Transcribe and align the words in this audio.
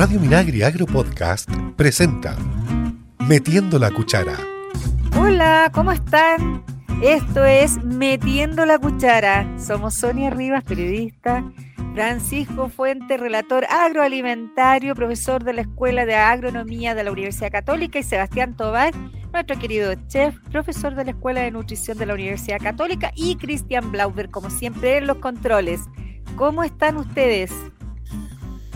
Radio 0.00 0.18
Minagri 0.18 0.62
Agro 0.62 0.86
Podcast 0.86 1.46
presenta 1.76 2.34
Metiendo 3.18 3.78
la 3.78 3.90
Cuchara. 3.90 4.34
Hola, 5.14 5.70
¿cómo 5.74 5.92
están? 5.92 6.64
Esto 7.02 7.44
es 7.44 7.84
Metiendo 7.84 8.64
la 8.64 8.78
Cuchara. 8.78 9.46
Somos 9.58 9.92
Sonia 9.92 10.30
Rivas, 10.30 10.64
periodista, 10.64 11.44
Francisco 11.92 12.70
Fuente, 12.70 13.18
relator 13.18 13.66
agroalimentario, 13.66 14.94
profesor 14.94 15.44
de 15.44 15.52
la 15.52 15.60
Escuela 15.60 16.06
de 16.06 16.14
Agronomía 16.14 16.94
de 16.94 17.04
la 17.04 17.12
Universidad 17.12 17.52
Católica 17.52 17.98
y 17.98 18.02
Sebastián 18.02 18.56
Tobar, 18.56 18.94
nuestro 19.34 19.58
querido 19.58 19.92
chef, 20.08 20.34
profesor 20.50 20.94
de 20.94 21.04
la 21.04 21.10
Escuela 21.10 21.42
de 21.42 21.50
Nutrición 21.50 21.98
de 21.98 22.06
la 22.06 22.14
Universidad 22.14 22.58
Católica 22.58 23.12
y 23.14 23.36
Cristian 23.36 23.92
Blauber, 23.92 24.30
como 24.30 24.48
siempre, 24.48 24.96
en 24.96 25.06
los 25.06 25.18
controles. 25.18 25.82
¿Cómo 26.36 26.62
están 26.62 26.96
ustedes? 26.96 27.52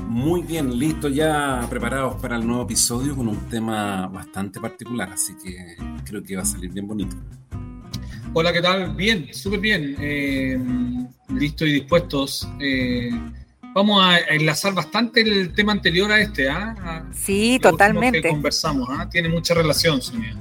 Muy 0.08 0.42
bien, 0.42 0.78
listo, 0.78 1.08
ya 1.08 1.66
preparados 1.68 2.20
para 2.20 2.36
el 2.36 2.46
nuevo 2.46 2.62
episodio 2.62 3.16
con 3.16 3.28
un 3.28 3.48
tema 3.48 4.06
bastante 4.06 4.60
particular, 4.60 5.10
así 5.12 5.34
que 5.42 5.76
creo 6.04 6.22
que 6.22 6.36
va 6.36 6.42
a 6.42 6.46
salir 6.46 6.70
bien 6.70 6.86
bonito. 6.86 7.16
Hola, 8.32 8.52
¿qué 8.52 8.60
tal? 8.60 8.94
Bien, 8.94 9.28
súper 9.32 9.60
bien. 9.60 9.96
Eh, 10.00 10.58
listos 11.28 11.68
y 11.68 11.72
dispuestos. 11.72 12.48
Eh, 12.60 13.10
vamos 13.74 14.02
a 14.02 14.18
enlazar 14.18 14.74
bastante 14.74 15.20
el 15.20 15.52
tema 15.52 15.72
anterior 15.72 16.10
a 16.10 16.20
este, 16.20 16.48
¿ah? 16.48 17.04
Sí, 17.12 17.58
totalmente. 17.62 18.22
Que 18.22 18.28
conversamos, 18.28 18.88
¿ah? 18.90 19.08
Tiene 19.08 19.28
mucha 19.28 19.54
relación, 19.54 20.02
Sonia. 20.02 20.36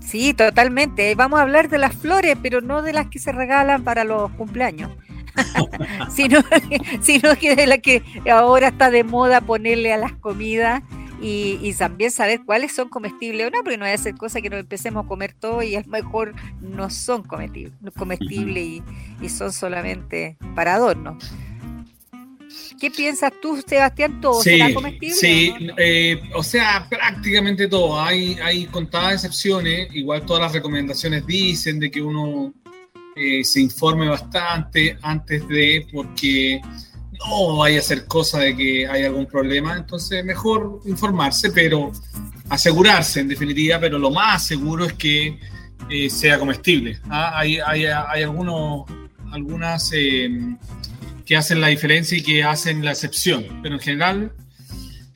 Sí, 0.00 0.34
totalmente. 0.34 1.14
Vamos 1.14 1.38
a 1.38 1.42
hablar 1.42 1.68
de 1.68 1.78
las 1.78 1.94
flores, 1.94 2.36
pero 2.42 2.60
no 2.60 2.82
de 2.82 2.92
las 2.92 3.08
que 3.08 3.18
se 3.18 3.32
regalan 3.32 3.82
para 3.84 4.04
los 4.04 4.30
cumpleaños. 4.32 4.90
sino, 6.14 6.40
sino 7.00 7.36
que 7.36 7.56
de 7.56 7.66
la 7.66 7.78
que 7.78 8.02
ahora 8.30 8.68
está 8.68 8.90
de 8.90 9.04
moda 9.04 9.40
ponerle 9.40 9.92
a 9.92 9.96
las 9.96 10.12
comidas 10.12 10.82
y, 11.20 11.72
también 11.74 12.10
saber 12.10 12.40
cuáles 12.44 12.74
son 12.74 12.88
comestibles 12.88 13.46
o 13.46 13.50
no, 13.50 13.62
porque 13.62 13.78
no 13.78 13.84
a 13.84 13.96
ser 13.96 14.14
cosa 14.16 14.40
que 14.40 14.50
nos 14.50 14.60
empecemos 14.60 15.04
a 15.04 15.08
comer 15.08 15.32
todo 15.32 15.62
y 15.62 15.74
a 15.74 15.80
lo 15.80 15.88
mejor 15.88 16.34
no 16.60 16.90
son 16.90 17.22
comestibles, 17.22 17.72
comestibles 17.96 18.82
y, 19.20 19.28
son 19.28 19.52
solamente 19.52 20.36
para 20.54 20.74
adorno. 20.74 21.18
¿Qué 22.80 22.90
piensas 22.90 23.32
tú, 23.40 23.62
Sebastián? 23.66 24.20
¿Todo 24.20 24.42
será 24.42 24.72
comestible? 24.72 25.14
Sí, 25.14 25.52
eh, 25.78 26.20
o, 26.34 26.42
sea, 26.42 26.86
prácticamente 26.88 27.68
todo. 27.68 27.98
Hay, 27.98 28.34
hay 28.42 28.66
contadas 28.66 29.14
excepciones. 29.14 29.88
Igual 29.94 30.24
todas 30.26 30.42
las 30.42 30.52
recomendaciones 30.52 31.26
dicen 31.26 31.80
de 31.80 31.90
que 31.90 32.02
uno 32.02 32.52
eh, 33.16 33.42
se 33.44 33.62
informe 33.62 34.08
bastante 34.08 34.98
antes 35.00 35.48
de, 35.48 35.86
porque 35.90 36.60
no 37.18 37.56
vaya 37.56 37.78
a 37.78 37.82
ser 37.82 38.04
cosa 38.04 38.40
de 38.40 38.54
que 38.54 38.86
hay 38.86 39.04
algún 39.04 39.24
problema, 39.24 39.74
entonces 39.74 40.22
mejor 40.22 40.80
informarse, 40.84 41.50
pero 41.50 41.92
asegurarse 42.50 43.20
en 43.20 43.28
definitiva, 43.28 43.80
pero 43.80 43.98
lo 43.98 44.10
más 44.10 44.46
seguro 44.46 44.84
es 44.84 44.92
que 44.92 45.40
eh, 45.88 46.10
sea 46.10 46.38
comestible. 46.38 47.00
¿ah? 47.08 47.38
Hay, 47.38 47.58
hay, 47.58 47.86
hay, 47.86 48.22
algunos, 48.22 48.84
algunas 49.32 49.90
eh, 49.94 50.28
que 51.24 51.36
hacen 51.36 51.62
la 51.62 51.68
diferencia 51.68 52.18
y 52.18 52.22
que 52.22 52.44
hacen 52.44 52.84
la 52.84 52.90
excepción, 52.90 53.46
pero 53.62 53.76
en 53.76 53.80
general, 53.80 54.32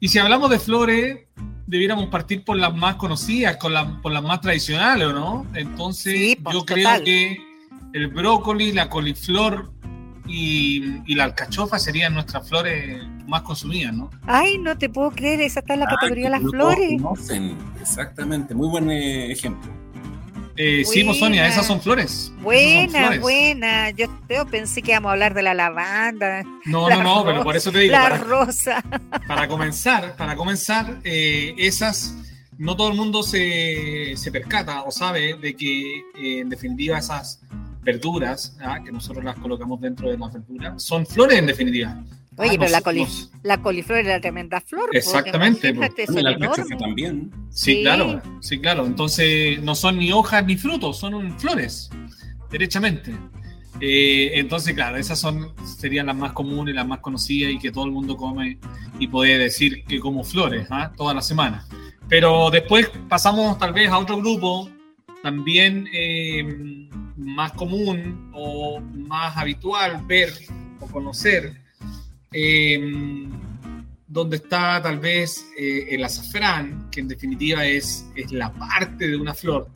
y 0.01 0.09
si 0.09 0.19
hablamos 0.19 0.49
de 0.49 0.59
flores, 0.59 1.19
debiéramos 1.67 2.09
partir 2.09 2.45
por 2.45 2.57
las 2.57 2.75
más 2.75 2.97
conocidas, 2.97 3.59
con 3.59 4.01
por 4.01 4.11
las 4.11 4.23
más 4.23 4.41
tradicionales, 4.41 5.07
¿o 5.09 5.13
no? 5.13 5.47
Entonces, 5.55 6.39
pues, 6.43 6.55
yo 6.55 6.65
creo 6.65 7.05
que 7.05 7.50
el 7.93 8.09
brócoli, 8.09 8.73
la 8.73 8.89
coliflor 8.89 9.71
y, 10.27 11.15
la 11.15 11.25
alcachofa 11.25 11.79
serían 11.79 12.15
nuestras 12.15 12.49
flores 12.49 13.03
más 13.27 13.43
consumidas, 13.43 13.93
¿no? 13.95 14.11
Ay, 14.27 14.59
no 14.59 14.77
te 14.79 14.89
puedo 14.89 15.11
creer, 15.11 15.41
esa 15.41 15.61
está 15.61 15.75
en 15.75 15.81
la 15.81 15.87
categoría 15.87 16.25
de 16.25 16.31
las 16.31 16.43
flores. 16.43 17.03
exactamente, 17.81 18.55
muy 18.55 18.69
buen 18.69 18.91
eh, 18.91 19.33
ejemplo. 19.33 19.71
Eh, 20.57 20.85
sí, 20.85 21.05
pues, 21.05 21.19
Sonia, 21.19 21.49
esas 21.49 21.67
son 21.67 21.81
flores. 21.81 22.33
Buena, 22.43 23.19
buena. 23.19 23.91
Yo, 23.91 24.09
pensé 24.51 24.83
que 24.83 24.91
íbamos 24.91 25.09
a 25.09 25.13
hablar 25.13 25.33
de 25.33 25.43
la 25.43 25.55
lavanda. 25.55 26.43
No, 26.67 26.91
no, 26.91 27.03
no, 27.03 27.25
pero 27.25 27.43
por 27.43 27.57
eso 27.57 27.73
te 27.73 27.79
digo. 27.79 27.93
La 27.93 28.11
rosa. 28.11 28.83
Para 29.27 29.49
comenzar, 29.49 30.17
para 30.17 30.37
comenzar, 30.37 30.99
eh, 31.05 31.55
esas, 31.57 32.15
no 32.59 32.77
todo 32.77 32.91
el 32.91 32.95
mundo 32.95 33.23
se, 33.23 34.15
se 34.17 34.31
percata 34.31 34.83
o 34.83 34.91
sabe 34.91 35.35
de 35.35 35.57
que 35.57 36.03
en 36.15 36.51
definitiva 36.51 36.99
esas 36.99 37.41
verduras, 37.83 38.57
¿ah? 38.61 38.81
que 38.85 38.93
nosotros 38.93 39.25
las 39.25 39.37
colocamos 39.37 39.81
dentro 39.81 40.11
de 40.11 40.19
las 40.19 40.33
verduras, 40.33 40.83
son 40.83 41.07
flores 41.07 41.39
en 41.39 41.47
definitiva. 41.47 42.03
Oye, 42.37 42.53
ah, 42.53 42.57
pero 42.59 42.71
la, 42.71 43.07
la, 43.43 43.61
coliflor 43.61 43.99
es 43.99 44.07
la 44.07 44.21
tremenda 44.21 44.61
flor. 44.61 44.89
Exactamente. 44.93 45.75
la 45.75 46.31
alcachofa 46.31 46.77
también. 46.79 47.31
Sí, 47.51 47.83
claro, 47.83 48.23
sí, 48.41 48.59
claro. 48.59 48.87
Entonces 48.87 49.61
no 49.63 49.75
son 49.75 49.99
ni 49.99 50.13
hojas 50.13 50.45
ni 50.47 50.57
frutos, 50.57 50.99
son 50.99 51.39
flores, 51.39 51.91
derechamente. 52.51 53.13
Eh, 53.81 54.33
entonces, 54.35 54.75
claro, 54.75 54.97
esas 54.97 55.19
son 55.19 55.53
serían 55.65 56.07
las 56.07 56.17
más 56.17 56.33
comunes, 56.33 56.75
las 56.75 56.87
más 56.87 57.01
conocidas 57.01 57.53
y 57.53 57.59
que 57.59 57.73
todo 57.73 57.85
el 57.85 57.93
mundo 57.93 58.17
come 58.17 58.59
y 58.99 59.09
puede 59.09 59.39
decir 59.39 59.85
que 59.85 60.01
como 60.01 60.23
flores 60.23 60.67
¿ah? 60.71 60.93
toda 60.97 61.15
la 61.15 61.23
semana. 61.23 61.67
Pero 62.09 62.51
después 62.51 62.91
pasamos 63.09 63.59
tal 63.59 63.73
vez 63.73 63.91
a 63.91 63.99
otro 63.99 64.19
grupo 64.19 64.69
también 65.23 65.89
eh, 65.93 66.80
más 67.35 67.53
común 67.53 68.31
o 68.35 68.81
más 68.81 69.37
habitual 69.37 70.05
ver 70.07 70.33
o 70.81 70.87
conocer, 70.87 71.61
em, 72.33 73.31
donde 74.07 74.37
está 74.37 74.83
tal 74.83 74.99
vez 74.99 75.47
eh, 75.59 75.89
el 75.91 76.05
azafrán, 76.05 76.89
que 76.91 77.01
en 77.01 77.09
definitiva 77.09 77.65
es, 77.65 78.07
es 78.15 78.33
la 78.33 78.53
parte 78.53 79.09
de 79.09 79.17
una 79.17 79.35
flor, 79.35 79.69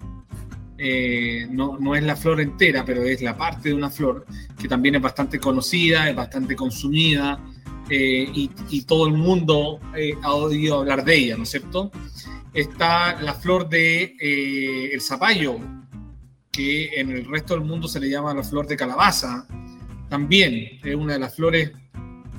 eh, 0.76 1.46
no, 1.50 1.78
no, 1.78 1.94
es 1.94 2.02
la 2.02 2.16
flor 2.16 2.40
entera, 2.40 2.84
pero 2.84 3.02
es 3.02 3.22
la 3.22 3.36
parte 3.36 3.68
de 3.68 3.74
una 3.74 3.90
flor, 3.90 4.26
que 4.58 4.66
también 4.66 4.96
es 4.96 5.02
bastante 5.02 5.38
conocida, 5.38 6.10
es 6.10 6.16
bastante 6.16 6.56
consumida, 6.56 7.40
y, 7.90 8.50
y, 8.70 8.82
todo 8.82 9.06
el 9.06 9.12
mundo 9.12 9.78
ha 10.22 10.32
oído 10.32 10.80
hablar 10.80 11.04
de 11.04 11.16
ella, 11.16 11.36
¿no 11.36 11.42
es 11.42 11.50
cierto? 11.50 11.92
está 12.54 13.20
la 13.20 13.34
flor 13.34 13.68
de 13.68 14.16
eh, 14.18 14.90
el 14.92 15.00
zapallo, 15.00 15.58
que 16.54 17.00
en 17.00 17.10
el 17.10 17.24
resto 17.24 17.54
del 17.54 17.64
mundo 17.64 17.88
se 17.88 17.98
le 17.98 18.08
llama 18.08 18.32
la 18.32 18.44
flor 18.44 18.66
de 18.66 18.76
calabaza. 18.76 19.46
También 20.08 20.78
es 20.82 20.94
una 20.94 21.14
de 21.14 21.18
las 21.18 21.34
flores 21.34 21.72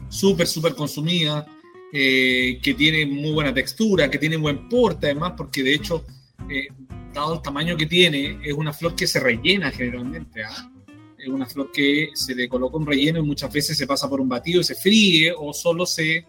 súper, 0.08 0.48
súper 0.48 0.74
consumida, 0.74 1.46
eh, 1.92 2.59
que 2.62 2.74
tiene 2.74 3.06
muy 3.06 3.31
buena 3.31 3.54
textura, 3.54 4.09
que 4.09 4.18
tiene 4.18 4.38
buen 4.38 4.70
porte 4.70 5.08
además, 5.08 5.34
porque 5.36 5.64
de 5.64 5.74
hecho, 5.74 6.06
eh, 6.50 6.68
dado 7.14 7.36
el 7.36 7.42
tamaño 7.42 7.75
que 7.75 7.86
tiene, 7.86 8.40
es 8.44 8.54
una 8.54 8.72
flor 8.72 8.96
que 8.96 9.06
se 9.06 9.20
rellena 9.20 9.72
generalmente. 9.72 10.44
¿ah? 10.44 10.72
Es 11.18 11.28
una 11.28 11.46
flor 11.46 11.72
que 11.72 12.09
se 12.14 12.36
le 12.36 12.48
coloca 12.48 12.78
un 12.78 12.86
relleno 12.86 13.20
y 13.20 13.24
muchas 13.24 13.52
veces 13.52 13.78
se 13.78 13.88
pasa 13.88 14.09
por 14.09 14.22
un 14.22 14.30
batido 14.30 14.62
y 14.62 14.64
se 14.64 14.75
fríe 14.75 15.34
o 15.38 15.54
solo 15.54 15.86
se 15.86 16.25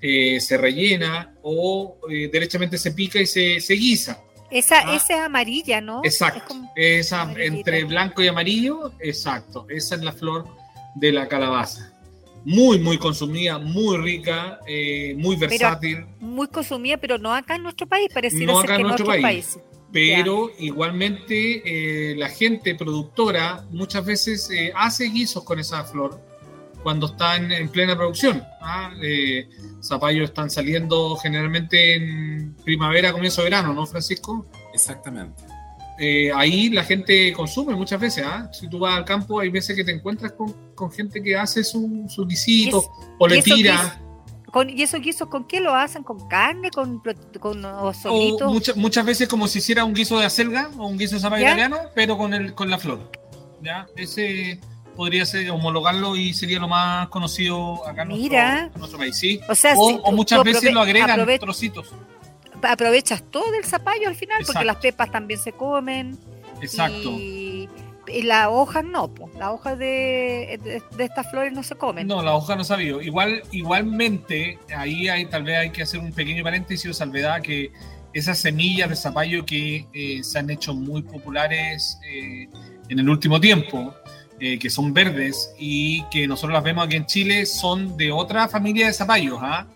eh, 0.00 0.38
se 0.38 0.58
rellena 0.58 1.34
o 1.42 1.98
derechamente 2.30 2.76
se 2.76 2.92
pica 2.92 3.20
y 3.20 3.26
se, 3.26 3.58
se 3.58 3.74
guisa. 3.74 4.22
Esa, 4.54 4.78
ah. 4.78 4.94
esa, 4.94 5.14
es 5.14 5.20
amarilla, 5.20 5.80
¿no? 5.80 6.00
Exacto. 6.04 6.54
esa 6.76 7.30
entre 7.36 7.84
blanco 7.84 8.22
y 8.22 8.28
amarillo, 8.28 8.92
exacto. 9.00 9.66
Esa 9.68 9.96
es 9.96 10.02
la 10.02 10.12
flor 10.12 10.46
de 10.94 11.12
la 11.12 11.28
calabaza. 11.28 11.92
Muy, 12.44 12.78
muy 12.78 12.98
consumida, 12.98 13.58
muy 13.58 13.96
rica, 13.96 14.60
eh, 14.66 15.14
muy 15.16 15.36
versátil. 15.36 16.06
muy 16.20 16.46
consumida, 16.48 16.98
pero 16.98 17.18
no 17.18 17.34
acá 17.34 17.56
en 17.56 17.64
nuestro 17.64 17.86
país, 17.86 18.08
parece 18.12 18.44
no 18.44 18.60
acá 18.60 18.76
en 18.76 18.82
nuestro 18.82 19.06
país. 19.06 19.58
Pero 19.90 20.50
igualmente 20.58 22.14
la 22.16 22.28
gente 22.28 22.74
productora 22.74 23.64
muchas 23.70 24.04
veces 24.04 24.50
hace 24.74 25.04
guisos 25.04 25.44
con 25.44 25.58
esa 25.58 25.84
flor 25.84 26.20
cuando 26.84 27.06
están 27.06 27.50
en 27.50 27.68
plena 27.68 27.96
producción. 27.96 28.44
¿ah? 28.60 28.92
Eh, 29.02 29.48
zapallos 29.82 30.28
están 30.28 30.50
saliendo 30.50 31.16
generalmente 31.16 31.94
en 31.94 32.54
primavera, 32.62 33.12
comienzo 33.12 33.40
de 33.40 33.46
verano, 33.46 33.72
¿no, 33.72 33.86
Francisco? 33.86 34.46
Exactamente. 34.72 35.42
Eh, 35.98 36.30
ahí 36.34 36.68
la 36.70 36.84
gente 36.84 37.32
consume 37.32 37.74
muchas 37.74 38.00
veces. 38.00 38.24
¿ah? 38.26 38.50
Si 38.52 38.68
tú 38.68 38.78
vas 38.78 38.96
al 38.96 39.04
campo, 39.04 39.40
hay 39.40 39.48
veces 39.48 39.74
que 39.74 39.82
te 39.82 39.92
encuentras 39.92 40.32
con, 40.32 40.92
gente 40.92 41.22
que 41.22 41.34
hace 41.34 41.64
su, 41.64 42.04
su 42.08 42.26
guisito 42.26 42.84
o 43.18 43.26
le 43.26 43.42
tira. 43.42 44.00
Con, 44.52 44.70
¿Y 44.70 44.82
esos 44.82 45.00
guisos 45.00 45.28
con 45.28 45.46
qué 45.48 45.60
lo 45.60 45.74
hacen? 45.74 46.04
¿Con 46.04 46.28
carne? 46.28 46.70
¿Con, 46.70 47.02
con 47.40 47.64
o 47.64 47.92
O 48.04 48.52
muchas, 48.52 48.76
muchas 48.76 49.04
veces 49.04 49.26
como 49.26 49.48
si 49.48 49.58
hiciera 49.58 49.84
un 49.84 49.94
guiso 49.94 50.18
de 50.20 50.26
acelga 50.26 50.70
o 50.76 50.86
un 50.86 50.98
guiso 50.98 51.16
de 51.16 51.22
zapallo 51.22 51.42
italiano, 51.44 51.78
pero 51.94 52.16
con, 52.16 52.34
el, 52.34 52.54
con 52.54 52.70
la 52.70 52.78
flor. 52.78 53.10
¿ya? 53.62 53.86
Ese 53.96 54.60
podría 54.94 55.26
ser 55.26 55.50
homologarlo 55.50 56.16
y 56.16 56.32
sería 56.34 56.58
lo 56.58 56.68
más 56.68 57.08
conocido 57.08 57.86
acá 57.86 58.02
en, 58.02 58.08
Nuestro, 58.08 58.98
país, 58.98 59.16
¿sí? 59.16 59.40
O, 59.76 60.12
muchas 60.12 60.42
veces 60.42 60.72
lo 60.72 60.80
agregan 60.80 61.26
trocitos. 61.38 61.92
Aprovechas 62.62 63.22
todo 63.30 63.54
el 63.54 63.64
zapallo 63.64 64.08
al 64.08 64.14
final, 64.14 64.42
porque 64.46 64.64
las 64.64 64.76
pepas 64.76 65.10
también 65.10 65.38
se 65.38 65.52
comen. 65.52 66.18
Exacto. 66.62 67.10
Y, 67.10 67.68
Y 68.06 68.22
las 68.22 68.48
hojas 68.48 68.84
no, 68.84 69.08
pues, 69.08 69.34
las 69.34 69.48
hojas 69.50 69.78
de, 69.78 70.58
de, 70.62 70.82
de, 70.96 71.04
estas 71.04 71.30
flores 71.30 71.52
no 71.52 71.62
se 71.62 71.74
comen. 71.74 72.06
No, 72.06 72.22
las 72.22 72.34
hojas 72.34 72.56
no 72.56 72.64
sabía. 72.64 73.02
Igual, 73.02 73.42
igualmente, 73.50 74.58
ahí 74.74 75.08
hay, 75.08 75.26
tal 75.26 75.42
vez 75.42 75.58
hay 75.58 75.70
que 75.70 75.82
hacer 75.82 76.00
un 76.00 76.12
pequeño 76.12 76.42
paréntesis 76.42 76.90
o 76.90 76.94
salvedad 76.94 77.42
que 77.42 77.70
esas 78.14 78.38
semillas 78.38 78.88
de 78.88 78.96
zapallo 78.96 79.44
que 79.44 79.86
eh, 79.92 80.22
se 80.22 80.38
han 80.38 80.48
hecho 80.48 80.72
muy 80.72 81.02
populares 81.02 81.98
eh, 82.08 82.48
en 82.88 82.98
el 82.98 83.08
último 83.08 83.40
tiempo, 83.40 83.92
eh, 84.44 84.58
que 84.58 84.70
son 84.70 84.92
verdes 84.92 85.54
y 85.58 86.04
que 86.10 86.26
nosotros 86.26 86.52
las 86.52 86.62
vemos 86.62 86.86
aquí 86.86 86.96
en 86.96 87.06
Chile, 87.06 87.46
son 87.46 87.96
de 87.96 88.12
otra 88.12 88.48
familia 88.48 88.86
de 88.86 88.92
zapallos, 88.92 89.38
¿ah? 89.40 89.66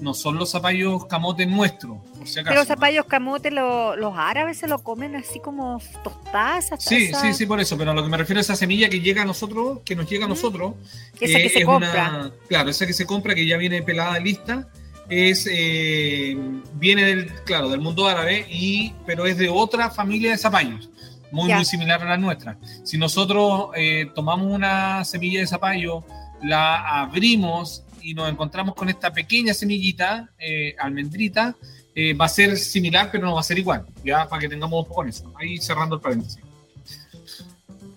No 0.00 0.14
son 0.14 0.36
los 0.36 0.50
zapallos 0.50 1.06
camotes 1.06 1.48
nuestros, 1.48 1.98
por 2.16 2.28
si 2.28 2.38
acaso. 2.38 2.50
Pero 2.50 2.60
los 2.60 2.68
zapallos 2.68 3.06
camotes 3.06 3.52
lo, 3.52 3.96
los 3.96 4.14
árabes 4.16 4.58
se 4.58 4.68
lo 4.68 4.78
comen 4.78 5.16
así 5.16 5.40
como 5.40 5.80
tostadas. 6.04 6.70
Sí, 6.78 7.10
sí, 7.12 7.34
sí, 7.34 7.46
por 7.46 7.58
eso. 7.58 7.76
Pero 7.76 7.90
a 7.90 7.94
lo 7.94 8.04
que 8.04 8.08
me 8.08 8.16
refiero 8.16 8.38
a 8.38 8.42
esa 8.42 8.54
semilla 8.54 8.88
que 8.88 9.00
llega 9.00 9.22
a 9.22 9.24
nosotros, 9.24 9.80
que 9.84 9.96
nos 9.96 10.08
llega 10.08 10.26
a 10.26 10.28
nosotros. 10.28 10.74
Esa 11.20 11.38
que 11.38 11.48
se 11.48 11.58
es 11.60 11.64
compra. 11.64 11.90
Una, 11.90 12.32
claro, 12.48 12.70
esa 12.70 12.86
que 12.86 12.92
se 12.92 13.06
compra, 13.06 13.34
que 13.34 13.44
ya 13.44 13.56
viene 13.56 13.82
pelada 13.82 14.20
lista 14.20 14.68
es 15.08 15.48
eh, 15.50 16.36
viene 16.74 17.04
del 17.04 17.32
claro 17.44 17.70
del 17.70 17.80
mundo 17.80 18.06
árabe 18.06 18.46
y 18.50 18.92
pero 19.06 19.26
es 19.26 19.38
de 19.38 19.48
otra 19.48 19.90
familia 19.90 20.32
de 20.32 20.38
zapallos 20.38 20.90
muy 21.32 21.52
muy 21.52 21.64
similar 21.64 22.02
a 22.02 22.06
la 22.06 22.16
nuestra. 22.16 22.58
Si 22.84 22.98
nosotros 22.98 23.70
eh, 23.76 24.10
tomamos 24.14 24.52
una 24.52 25.04
semilla 25.04 25.40
de 25.40 25.46
zapallo 25.46 26.04
la 26.42 27.02
abrimos 27.02 27.84
y 28.00 28.14
nos 28.14 28.30
encontramos 28.30 28.74
con 28.74 28.88
esta 28.88 29.12
pequeña 29.12 29.52
semillita 29.54 30.30
eh, 30.38 30.74
almendrita 30.78 31.56
eh, 31.94 32.14
va 32.14 32.26
a 32.26 32.28
ser 32.28 32.56
similar 32.56 33.08
pero 33.10 33.26
no 33.26 33.34
va 33.34 33.40
a 33.40 33.44
ser 33.44 33.58
igual 33.58 33.84
ya 34.04 34.28
para 34.28 34.40
que 34.40 34.48
tengamos 34.48 34.84
ojo 34.84 34.94
con 34.94 35.08
eso. 35.08 35.32
Ahí 35.36 35.58
cerrando 35.58 35.96
el 35.96 36.00
paréntesis. 36.00 36.38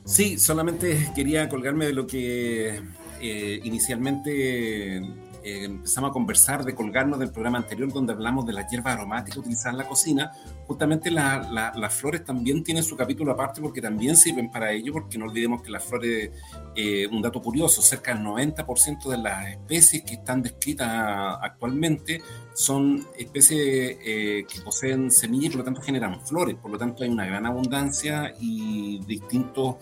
Sí, 0.06 0.38
solamente 0.38 1.12
quería 1.16 1.48
colgarme 1.48 1.86
de 1.86 1.94
lo 1.94 2.08
que 2.08 2.82
eh, 3.22 3.62
inicialmente 3.64 5.02
eh, 5.44 5.66
empezamos 5.66 6.10
a 6.10 6.14
conversar, 6.14 6.64
de 6.64 6.76
colgarnos 6.76 7.20
del 7.20 7.32
programa 7.32 7.58
anterior 7.58 7.92
donde 7.92 8.14
hablamos 8.14 8.46
de 8.46 8.54
las 8.54 8.70
hierbas 8.72 8.96
aromáticas 8.96 9.38
utilizadas 9.38 9.74
en 9.74 9.78
la 9.78 9.88
cocina. 9.88 10.32
Justamente 10.68 11.12
la- 11.12 11.48
la- 11.52 11.72
las 11.76 11.94
flores 11.94 12.24
también 12.24 12.64
tienen 12.64 12.84
su 12.84 12.96
capítulo 12.96 13.32
aparte 13.32 13.62
porque 13.62 13.82
también 13.82 14.16
sirven 14.16 14.50
para 14.52 14.72
ello, 14.72 14.94
porque 14.94 15.18
no 15.18 15.26
olvidemos 15.26 15.62
que 15.62 15.70
las 15.72 15.84
flores, 15.84 16.32
eh, 16.76 17.08
un 17.08 17.22
dato 17.22 17.42
curioso, 17.42 17.82
cerca 17.82 18.14
del 18.14 18.24
90% 18.24 19.10
de 19.10 19.18
las 19.18 19.48
especies 19.50 20.04
que 20.04 20.14
están 20.16 20.42
descritas 20.42 21.38
actualmente 21.42 22.22
son 22.54 23.06
especies 23.18 23.98
eh, 24.04 24.46
que 24.52 24.62
poseen 24.62 25.10
semillas 25.12 25.46
y 25.46 25.50
por 25.50 25.60
lo 25.60 25.64
tanto 25.66 25.82
generan 25.82 26.20
flores, 26.26 26.56
por 26.56 26.70
lo 26.72 26.78
tanto 26.78 27.04
hay 27.04 27.10
una 27.10 27.26
gran 27.26 27.46
abundancia 27.46 28.34
y 28.40 29.00
distintos 29.06 29.76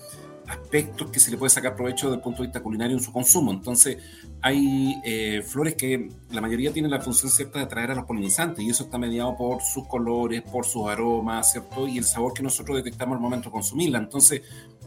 aspectos 0.47 1.09
que 1.11 1.19
se 1.19 1.29
le 1.31 1.37
puede 1.37 1.49
sacar 1.51 1.75
provecho 1.75 2.07
desde 2.07 2.17
el 2.17 2.23
punto 2.23 2.41
de 2.41 2.47
vista 2.47 2.61
culinario 2.61 2.97
en 2.97 3.03
su 3.03 3.11
consumo. 3.13 3.51
Entonces, 3.51 3.97
hay 4.41 5.01
eh, 5.03 5.41
flores 5.41 5.75
que 5.75 6.09
la 6.31 6.39
mayoría 6.41 6.71
tienen 6.71 6.91
la 6.91 7.01
función 7.01 7.29
cierta 7.31 7.59
de 7.59 7.65
atraer 7.65 7.91
a 7.91 7.95
los 7.95 8.05
polinizantes 8.05 8.63
y 8.63 8.69
eso 8.69 8.83
está 8.85 8.97
mediado 8.97 9.35
por 9.35 9.61
sus 9.61 9.87
colores, 9.87 10.41
por 10.43 10.65
sus 10.65 10.87
aromas, 10.87 11.51
¿cierto? 11.51 11.87
Y 11.87 11.97
el 11.97 12.05
sabor 12.05 12.33
que 12.33 12.41
nosotros 12.41 12.77
detectamos 12.77 13.15
al 13.15 13.21
momento 13.21 13.49
de 13.49 13.53
consumirla. 13.53 13.99
Entonces, 13.99 14.41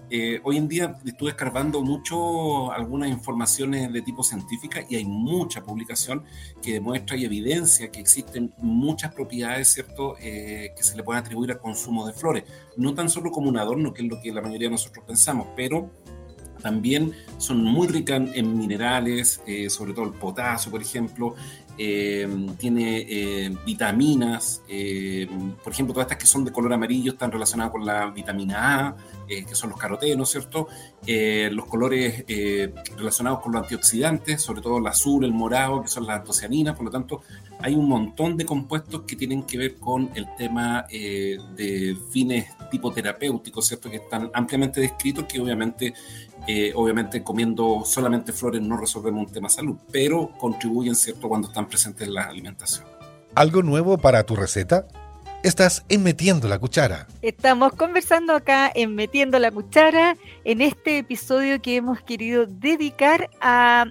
eh, 0.09 0.41
hoy 0.45 0.57
en 0.57 0.69
día 0.69 0.97
estuve 1.05 1.31
escarbando 1.31 1.83
mucho 1.83 2.73
algunas 2.73 3.11
informaciones 3.11 3.93
de 3.93 4.03
tipo 4.03 4.23
científica 4.23 4.85
y 4.89 4.97
hay 4.97 5.05
mucha 5.05 5.63
publicación 5.63 6.25
que 6.63 6.75
demuestra 6.75 7.17
y 7.17 7.25
evidencia 7.25 7.91
que 7.91 8.01
existen 8.01 8.55
muchas 8.59 9.15
propiedades, 9.15 9.69
¿cierto?, 9.69 10.17
eh, 10.21 10.73
que 10.77 10.83
se 10.83 10.97
le 10.97 11.03
pueden 11.03 11.23
atribuir 11.23 11.53
al 11.53 11.61
consumo 11.61 12.07
de 12.07 12.13
flores. 12.13 12.45
No 12.77 12.95
tan 12.95 13.09
solo 13.09 13.31
como 13.31 13.49
un 13.49 13.59
adorno, 13.59 13.93
que 13.93 14.03
es 14.03 14.09
lo 14.09 14.21
que 14.21 14.33
la 14.33 14.43
mayoría 14.43 14.69
de 14.69 14.73
nosotros 14.73 15.05
pensamos, 15.07 15.49
pero 15.57 15.91
también 16.63 17.13
son 17.39 17.63
muy 17.65 17.89
ricas 17.89 18.23
en, 18.35 18.57
minerales, 18.57 19.41
eh, 19.47 19.69
sobre 19.69 19.93
todo 19.93 20.05
el 20.07 20.13
potasio, 20.13 20.71
por 20.71 20.81
ejemplo. 20.81 21.35
eh, 21.79 22.29
tiene 22.59 23.07
eh, 23.09 23.57
vitaminas, 23.65 24.61
por 25.65 25.73
ejemplo, 25.73 25.95
todas 25.95 26.05
estas 26.05 26.19
que 26.19 26.27
son 26.27 26.45
de 26.45 26.53
color 26.53 26.73
amarillo 26.73 27.13
están 27.13 27.33
relacionadas 27.33 27.73
con 27.73 27.85
la 27.85 28.11
vitamina 28.11 28.89
A, 28.89 28.97
que 29.27 29.55
son 29.55 29.71
los 29.71 29.79
carotenos, 29.79 30.31
¿cierto? 30.31 30.69
Los 31.07 31.65
colores 31.67 32.25
relacionados 32.97 33.41
con 33.41 33.53
los 33.53 33.63
antioxidantes, 33.63 34.43
sobre 34.43 34.61
todo 34.61 34.79
el 34.79 34.87
azul, 34.87 35.25
el 35.25 35.33
morado, 35.33 35.81
que 35.81 35.89
son 35.89 36.07
las 36.07 36.19
antocianinas, 36.19 36.77
por 36.77 36.85
lo 36.85 36.91
tanto, 36.91 37.23
hay 37.61 37.75
un 37.75 37.89
montón 37.89 38.37
de 38.37 38.45
compuestos 38.45 39.03
que 39.07 39.17
tienen 39.17 39.45
que 39.45 39.57
ver 39.57 39.77
con 39.77 40.11
el 40.15 40.27
tema 40.37 40.85
de 40.91 41.97
fines 42.11 42.47
tipo 42.73 42.91
terapéuticos, 42.91 43.67
¿cierto? 43.69 43.91
Que 43.91 43.97
están 43.97 44.31
ampliamente 44.33 44.81
descritos, 44.81 45.27
que 45.27 45.39
obviamente, 45.39 45.93
eh, 46.47 46.73
obviamente 46.75 47.23
comiendo 47.23 47.83
solamente 47.85 48.33
flores 48.33 48.61
no 48.63 48.77
resolvemos 48.77 49.27
un 49.27 49.33
tema 49.33 49.49
de 49.49 49.55
salud, 49.55 49.77
pero 49.91 50.31
contribuyen, 50.39 50.95
¿cierto?, 50.95 51.29
cuando 51.29 51.49
están 51.49 51.69
presentes 51.69 52.07
en 52.07 52.15
la 52.15 52.25
alimentación. 52.25 52.87
¿Algo 53.35 53.63
nuevo 53.63 53.97
para 53.99 54.25
tu 54.25 54.37
receta? 54.37 54.87
Estás 55.43 55.85
en 55.89 56.05
Metiendo 56.05 56.47
la 56.47 56.59
Cuchara. 56.59 57.09
Estamos 57.21 57.73
conversando 57.73 58.33
acá 58.35 58.71
en 58.73 58.95
Metiendo 58.95 59.39
la 59.41 59.51
Cuchara 59.51 60.17
en 60.45 60.61
este 60.61 60.99
episodio 60.99 61.61
que 61.61 61.77
hemos 61.77 62.01
querido 62.01 62.47
dedicar 62.47 63.29
a, 63.41 63.87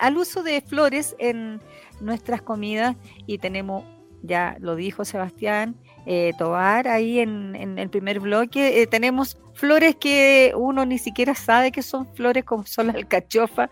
al 0.00 0.16
uso 0.16 0.42
de 0.42 0.60
flores 0.62 1.14
en 1.20 1.60
nuestras 2.00 2.42
comidas 2.42 2.96
y 3.26 3.38
tenemos, 3.38 3.84
ya 4.22 4.56
lo 4.58 4.74
dijo 4.74 5.04
Sebastián, 5.04 5.76
eh, 6.06 6.32
Tobar 6.38 6.88
ahí 6.88 7.18
en, 7.18 7.54
en, 7.56 7.78
el 7.78 7.90
primer 7.90 8.20
bloque, 8.20 8.80
eh, 8.80 8.86
tenemos 8.86 9.38
flores 9.54 9.96
que 9.96 10.52
uno 10.56 10.86
ni 10.86 10.98
siquiera 10.98 11.34
sabe 11.34 11.72
que 11.72 11.82
son 11.82 12.06
flores 12.14 12.44
como 12.44 12.64
son 12.64 12.88
la 12.88 12.92
alcachofa, 12.94 13.70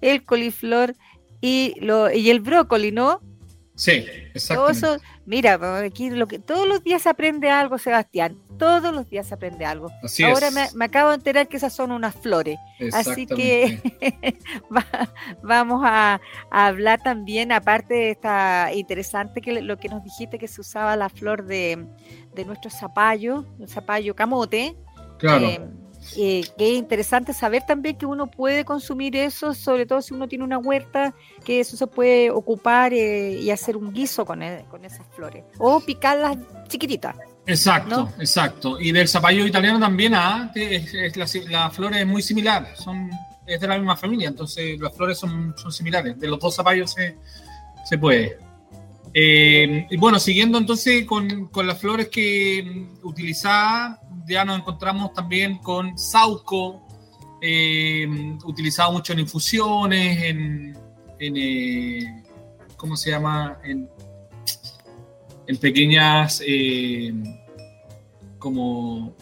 el 0.00 0.24
coliflor 0.24 0.94
y, 1.40 1.74
lo, 1.80 2.10
y 2.10 2.30
el 2.30 2.40
brócoli, 2.40 2.92
¿no? 2.92 3.20
Sí, 3.80 4.04
exacto. 4.34 4.98
Mira, 5.24 5.58
aquí 5.82 6.10
lo 6.10 6.26
que 6.26 6.38
todos 6.38 6.68
los 6.68 6.84
días 6.84 7.00
se 7.00 7.08
aprende 7.08 7.48
algo, 7.48 7.78
Sebastián. 7.78 8.36
Todos 8.58 8.92
los 8.92 9.08
días 9.08 9.28
se 9.28 9.32
aprende 9.32 9.64
algo. 9.64 9.88
Así 10.02 10.22
Ahora 10.22 10.50
me, 10.50 10.66
me, 10.74 10.84
acabo 10.84 11.08
de 11.08 11.14
enterar 11.14 11.48
que 11.48 11.56
esas 11.56 11.72
son 11.72 11.90
unas 11.90 12.14
flores. 12.14 12.58
Así 12.92 13.24
que 13.24 13.80
va, 14.76 14.84
vamos 15.42 15.80
a, 15.82 16.20
a, 16.50 16.66
hablar 16.66 17.00
también, 17.02 17.52
aparte 17.52 17.94
de 17.94 18.10
esta 18.10 18.70
interesante 18.74 19.40
que 19.40 19.62
lo 19.62 19.78
que 19.78 19.88
nos 19.88 20.04
dijiste 20.04 20.38
que 20.38 20.46
se 20.46 20.60
usaba 20.60 20.94
la 20.94 21.08
flor 21.08 21.46
de, 21.46 21.86
de 22.34 22.44
nuestro 22.44 22.70
zapallo, 22.70 23.46
el 23.58 23.68
zapallo 23.68 24.14
camote. 24.14 24.76
Claro. 25.18 25.46
Eh, 25.46 25.60
eh, 26.16 26.44
que 26.56 26.72
es 26.72 26.78
interesante 26.78 27.32
saber 27.32 27.64
también 27.66 27.96
que 27.96 28.06
uno 28.06 28.26
puede 28.26 28.64
consumir 28.64 29.16
eso, 29.16 29.54
sobre 29.54 29.86
todo 29.86 30.00
si 30.02 30.14
uno 30.14 30.28
tiene 30.28 30.44
una 30.44 30.58
huerta, 30.58 31.14
que 31.44 31.60
eso 31.60 31.76
se 31.76 31.86
puede 31.86 32.30
ocupar 32.30 32.92
eh, 32.92 33.38
y 33.40 33.50
hacer 33.50 33.76
un 33.76 33.92
guiso 33.92 34.24
con, 34.24 34.42
el, 34.42 34.64
con, 34.64 34.84
esas 34.84 35.06
flores. 35.14 35.44
O 35.58 35.80
picarlas 35.80 36.38
chiquititas. 36.68 37.16
Exacto, 37.46 37.96
¿no? 38.04 38.22
exacto. 38.22 38.80
Y 38.80 38.92
del 38.92 39.08
zapallo 39.08 39.46
italiano 39.46 39.78
también, 39.78 40.14
ah, 40.14 40.50
es, 40.54 40.94
es 40.94 41.16
la, 41.16 41.26
la, 41.50 41.70
flor 41.70 41.94
es 41.94 42.06
muy 42.06 42.22
similar, 42.22 42.74
son, 42.76 43.10
es 43.46 43.60
de 43.60 43.68
la 43.68 43.76
misma 43.76 43.96
familia, 43.96 44.28
entonces 44.28 44.80
las 44.80 44.94
flores 44.94 45.18
son, 45.18 45.54
son 45.56 45.70
similares. 45.70 46.18
De 46.18 46.28
los 46.28 46.38
dos 46.38 46.54
zapallos 46.54 46.92
se, 46.92 47.16
se 47.84 47.98
puede. 47.98 48.38
Eh, 49.12 49.86
y 49.90 49.96
bueno, 49.96 50.18
siguiendo 50.20 50.56
entonces 50.56 51.04
con, 51.04 51.48
con 51.48 51.66
las 51.66 51.78
flores 51.78 52.08
que 52.08 52.86
utilizaba, 53.02 53.98
ya 54.26 54.44
nos 54.44 54.58
encontramos 54.58 55.12
también 55.12 55.58
con 55.58 55.98
sauco, 55.98 56.86
eh, 57.42 58.06
utilizado 58.44 58.92
mucho 58.92 59.12
en 59.12 59.20
infusiones, 59.20 60.22
en, 60.22 60.78
en 61.18 61.36
eh, 61.36 62.24
¿cómo 62.76 62.96
se 62.96 63.10
llama? 63.10 63.58
En, 63.64 63.88
pequeñas 65.60 66.40
eh, 66.46 67.12
como 68.38 69.16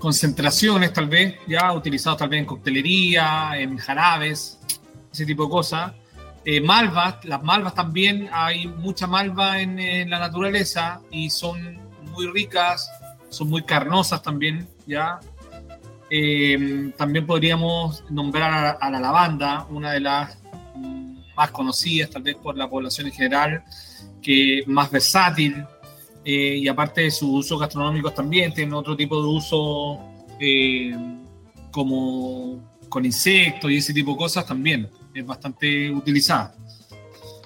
concentraciones 0.00 0.92
tal 0.92 1.08
vez, 1.08 1.36
ya 1.46 1.72
utilizado 1.72 2.16
tal 2.16 2.30
vez 2.30 2.40
en 2.40 2.46
coctelería, 2.46 3.52
en 3.54 3.76
jarabes, 3.76 4.58
ese 5.12 5.24
tipo 5.24 5.44
de 5.44 5.50
cosas. 5.50 5.92
Malvas, 6.64 7.24
las 7.26 7.44
malvas 7.44 7.74
también, 7.74 8.28
hay 8.32 8.66
mucha 8.66 9.06
malva 9.06 9.60
en, 9.60 10.10
la 10.10 10.18
naturaleza 10.18 11.00
y 11.12 11.30
son 11.30 11.78
muy 12.10 12.26
ricas, 12.26 12.90
son 13.30 13.48
muy 13.48 13.62
carnosas 13.62 14.22
también, 14.22 14.68
¿ya? 14.86 15.20
Eh, 16.10 16.92
también 16.96 17.26
podríamos 17.26 18.04
nombrar 18.10 18.76
a, 18.80 18.90
la 18.90 19.00
lavanda, 19.00 19.66
una 19.70 19.92
de 19.92 20.00
las 20.00 20.38
más 21.36 21.50
conocidas 21.52 22.10
tal 22.10 22.22
vez 22.22 22.36
por 22.36 22.56
la 22.56 22.68
población 22.68 23.06
en 23.06 23.12
general, 23.12 23.64
que 24.20 24.62
más 24.66 24.90
versátil, 24.90 25.64
eh, 26.24 26.56
y 26.58 26.68
aparte 26.68 27.02
de 27.02 27.10
sus 27.10 27.30
usos 27.30 27.60
gastronómicos 27.60 28.14
también, 28.14 28.52
tiene 28.52 28.74
otro 28.74 28.96
tipo 28.96 29.22
de 29.22 29.28
uso 29.28 30.00
eh, 30.38 30.94
como 31.70 32.60
con 32.88 33.04
insectos 33.04 33.70
y 33.70 33.76
ese 33.76 33.94
tipo 33.94 34.12
de 34.12 34.18
cosas 34.18 34.44
también 34.44 34.90
es 35.14 35.24
bastante 35.24 35.90
utilizada. 35.90 36.54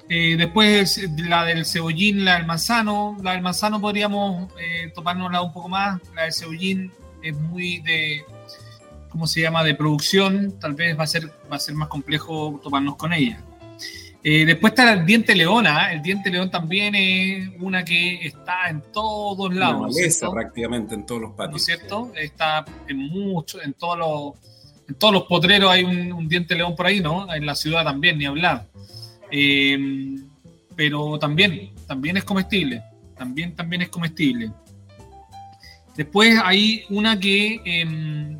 Eh, 0.09 0.37
después 0.37 1.01
la 1.19 1.45
del 1.45 1.65
cebollín, 1.65 2.25
la 2.25 2.37
del 2.37 2.47
manzano. 2.47 3.17
La 3.23 3.33
del 3.33 3.43
manzano 3.43 3.81
podríamos 3.81 4.53
eh, 4.61 4.93
tomárnosla 4.95 5.43
un 5.43 5.53
poco 5.53 5.69
más. 5.69 6.01
La 6.15 6.25
del 6.25 6.33
cebollín 6.33 6.93
es 7.23 7.35
muy 7.37 7.81
de, 7.81 8.25
¿cómo 9.09 9.27
se 9.27 9.41
llama?, 9.41 9.65
de 9.65 9.75
producción, 9.75 10.59
tal 10.61 10.75
vez 10.75 10.99
va 10.99 11.05
a 11.05 11.07
ser, 11.07 11.31
va 11.51 11.57
a 11.57 11.59
ser 11.59 11.75
más 11.75 11.89
complejo 11.89 12.61
tomarnos 12.63 12.97
con 12.97 13.13
ella. 13.13 13.41
Eh, 14.27 14.47
después 14.47 14.73
está 14.73 14.91
el 14.95 15.05
diente 15.05 15.35
leona. 15.35 15.93
El 15.93 16.01
diente 16.03 16.31
león 16.31 16.51
también 16.51 16.95
es 16.95 17.51
una 17.61 17.85
que 17.85 18.27
está 18.27 18.71
en 18.71 18.83
todos 18.91 19.55
lados. 19.55 19.95
prácticamente 20.33 20.95
en 20.95 21.05
todos 21.05 21.21
los 21.21 21.33
patios. 21.33 21.51
¿No 21.51 21.57
es 21.59 21.65
cierto? 21.65 22.13
Está 22.17 22.65
en 22.89 22.97
muchos, 22.97 23.63
en 23.63 23.75
todos 23.75 23.99
los, 23.99 24.89
en 24.89 24.95
todos 24.95 25.13
los 25.13 25.25
potreros 25.25 25.71
hay 25.71 25.85
un, 25.85 26.27
diente 26.27 26.55
león 26.55 26.75
por 26.75 26.87
ahí, 26.87 27.01
¿no? 27.01 27.33
En 27.35 27.45
la 27.45 27.55
ciudad 27.55 27.85
también, 27.85 28.17
ni 28.17 28.25
hablar. 28.25 28.67
Eh, 29.37 30.17
pero 30.76 31.19
también, 31.19 31.73
también 31.88 32.17
es 32.17 32.25
comestible. 32.25 32.83
También, 33.17 33.55
también 33.55 33.83
es 33.83 33.88
comestible. 33.88 34.53
Después 35.97 36.38
hay 36.45 36.85
una 36.91 37.19
que, 37.19 37.61
em, 37.64 38.38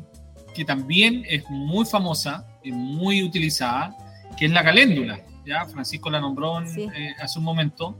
que 0.53 0.63
también 0.63 1.23
es 1.27 1.43
muy 1.49 1.85
famosa, 1.85 2.45
y 2.63 2.71
muy 2.71 3.23
utilizada, 3.23 3.95
que 4.37 4.45
es 4.45 4.51
la 4.51 4.63
caléndula 4.63 5.19
ya 5.45 5.65
Francisco 5.65 6.09
la 6.09 6.19
nombró 6.19 6.61
eh, 6.61 7.15
hace 7.19 7.39
un 7.39 7.45
momento. 7.45 7.97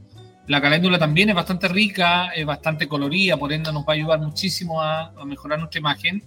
La 0.48 0.62
caléndula 0.62 1.00
también 1.00 1.30
es 1.30 1.36
bastante 1.36 1.68
rica, 1.68 2.30
es 2.30 2.46
bastante 2.46 2.88
colorida, 2.88 3.38
por 3.38 3.52
ende 3.52 3.72
nos 3.72 3.84
va 3.84 3.94
a 3.94 3.96
ayudar 3.96 4.20
muchísimo 4.20 4.82
a, 4.82 5.12
mejorar 5.26 5.60
nuestra 5.60 5.80
imagen. 5.80 6.24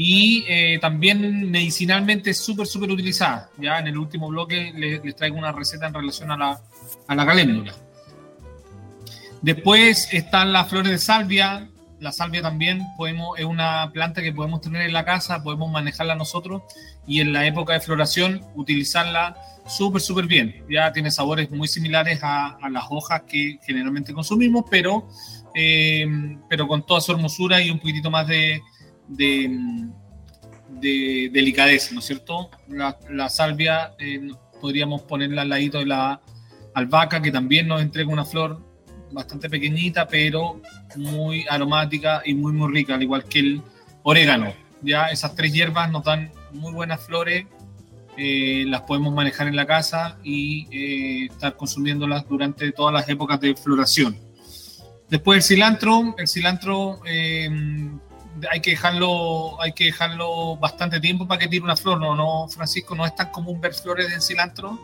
Y 0.00 0.44
eh, 0.46 0.78
también 0.80 1.50
medicinalmente 1.50 2.30
es 2.30 2.38
súper, 2.38 2.68
súper 2.68 2.88
utilizada. 2.92 3.50
Ya 3.58 3.80
en 3.80 3.88
el 3.88 3.98
último 3.98 4.28
bloque 4.28 4.72
les, 4.76 5.16
traigo 5.16 5.36
una 5.36 5.50
receta 5.50 5.88
en 5.88 5.94
relación 5.94 6.30
a 6.30 6.36
la, 6.36 6.60
a 7.08 7.14
la 7.16 7.26
caléndula. 7.26 7.74
Después 9.42 10.08
están 10.12 10.52
las 10.52 10.68
flores 10.68 10.92
de 10.92 10.98
salvia. 10.98 11.68
La 11.98 12.12
salvia 12.12 12.42
también 12.42 12.84
podemos, 12.96 13.36
es 13.40 13.44
una 13.44 13.90
planta 13.92 14.22
que 14.22 14.32
podemos 14.32 14.60
tener 14.60 14.82
en 14.82 14.92
la 14.92 15.04
casa, 15.04 15.42
podemos 15.42 15.68
manejarla 15.68 16.14
nosotros 16.14 16.62
y 17.04 17.20
en 17.20 17.32
la 17.32 17.44
época 17.44 17.72
de 17.72 17.80
floración 17.80 18.40
utilizarla 18.54 19.36
súper, 19.66 20.00
súper 20.00 20.26
bien. 20.26 20.64
Ya 20.70 20.92
tiene 20.92 21.10
sabores 21.10 21.50
muy 21.50 21.66
similares 21.66 22.20
a, 22.22 22.56
las 22.70 22.84
hojas 22.88 23.22
que 23.22 23.58
generalmente 23.66 24.12
consumimos, 24.12 24.64
pero, 24.70 25.08
eh, 25.56 26.06
pero 26.48 26.68
con 26.68 26.86
toda 26.86 27.00
su 27.00 27.10
hermosura 27.10 27.60
y 27.60 27.68
un 27.68 27.80
poquitito 27.80 28.12
más 28.12 28.28
de, 28.28 28.62
de, 29.08 29.88
delicadeza, 31.32 31.92
¿no 31.92 32.00
es 32.00 32.06
cierto? 32.06 32.50
La, 32.68 33.28
salvia 33.28 33.94
eh, 33.98 34.28
podríamos 34.60 35.02
ponerla 35.02 35.42
al 35.42 35.48
ladito 35.48 35.78
de 35.78 35.86
la 35.86 36.20
albahaca, 36.74 37.20
que 37.20 37.32
también 37.32 37.66
nos 37.68 37.82
entrega 37.82 38.10
una 38.10 38.24
flor 38.24 38.60
bastante 39.10 39.48
pequeñita, 39.48 40.06
pero 40.06 40.60
muy 40.96 41.46
aromática 41.48 42.22
y 42.24 42.34
muy, 42.34 42.52
muy 42.52 42.72
rica, 42.72 42.94
al 42.94 43.02
igual 43.02 43.24
que 43.24 43.38
el 43.40 43.62
orégano. 44.02 44.52
Ya 44.82 45.06
esas 45.06 45.34
tres 45.34 45.52
hierbas 45.52 45.90
nos 45.90 46.04
dan 46.04 46.30
muy 46.52 46.72
buenas 46.72 47.04
flores 47.04 47.46
eh, 48.20 48.64
las 48.66 48.80
podemos 48.80 49.14
manejar 49.14 49.46
en 49.46 49.54
la 49.54 49.64
casa 49.64 50.18
y 50.24 50.66
eh, 50.72 51.26
estar 51.26 51.56
consumiéndolas 51.56 52.28
durante 52.28 52.72
todas 52.72 52.92
las 52.92 53.08
épocas 53.08 53.40
de 53.40 53.54
floración. 53.54 54.18
Después 55.08 55.36
el 55.36 55.42
cilantro, 55.44 56.16
el 56.18 56.26
cilantro 56.26 56.98
hay 58.50 58.60
que 58.60 58.70
dejarlo, 58.70 59.60
hay 59.60 59.72
que 59.72 59.84
dejarlo 59.84 60.56
bastante 60.56 61.00
tiempo 61.00 61.26
para 61.26 61.40
que 61.40 61.48
tire 61.48 61.64
una 61.64 61.76
flor, 61.76 62.00
¿no? 62.00 62.14
¿no, 62.14 62.48
Francisco? 62.48 62.94
¿No 62.94 63.06
es 63.06 63.14
tan 63.14 63.30
común 63.30 63.60
ver 63.60 63.74
flores 63.74 64.12
en 64.12 64.22
cilantro? 64.22 64.78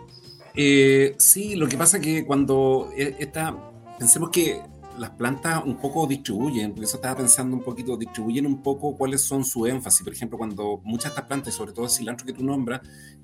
sí, 0.55 1.57
lo 1.57 1.67
que 1.67 1.77
pasa 1.77 1.97
es 1.97 2.03
que 2.03 2.25
cuando 2.25 2.91
está, 2.97 3.57
pensemos 3.99 4.31
que 4.31 4.63
las 4.99 5.11
plantas 5.11 5.63
un 5.65 5.77
poco 5.77 6.07
distribuyen, 6.07 6.73
porque 6.73 6.87
eso 6.87 6.97
estaba 6.97 7.17
pensando 7.17 7.57
un 7.57 7.63
poquito, 7.63 7.97
distribuyen 7.97 8.47
un 8.47 8.63
poco 8.63 8.97
cuáles 8.97 9.23
son 9.23 9.45
su 9.45 9.67
énfasis. 9.67 10.05
Por 10.05 10.13
ejemplo, 10.13 10.39
cuando 10.39 10.81
muchas 10.85 11.05
de 11.05 11.09
estas 11.11 11.25
plantas, 11.27 11.55
sobre 11.55 11.73
todo 11.73 11.87
el 11.87 11.91
cilantro 11.91 12.27
que 12.27 12.33
tú 12.33 12.45
nombras, 12.45 12.81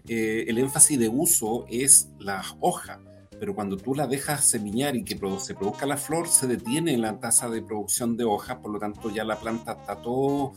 eh, 0.08 0.44
el 0.48 0.58
énfasis 0.58 0.98
de 0.98 1.08
uso 1.08 1.66
es 1.68 2.08
la 2.18 2.42
hoja, 2.60 3.00
pero 3.40 3.54
cuando 3.54 3.78
tú 3.78 3.94
la 3.94 4.06
dejas 4.06 4.44
semiñar 4.44 4.94
y 4.94 5.02
que 5.02 5.18
se 5.38 5.54
produzca 5.54 5.86
la 5.86 5.96
flor, 5.96 6.28
se 6.28 6.46
detiene 6.46 6.98
la 6.98 7.18
tasa 7.18 7.48
de 7.48 7.62
producción 7.62 8.16
de 8.18 8.24
hojas, 8.24 8.58
por 8.58 8.70
lo 8.70 8.78
tanto 8.78 9.10
ya 9.10 9.24
la 9.24 9.40
planta 9.40 9.72
está 9.72 9.96
todo... 9.96 10.52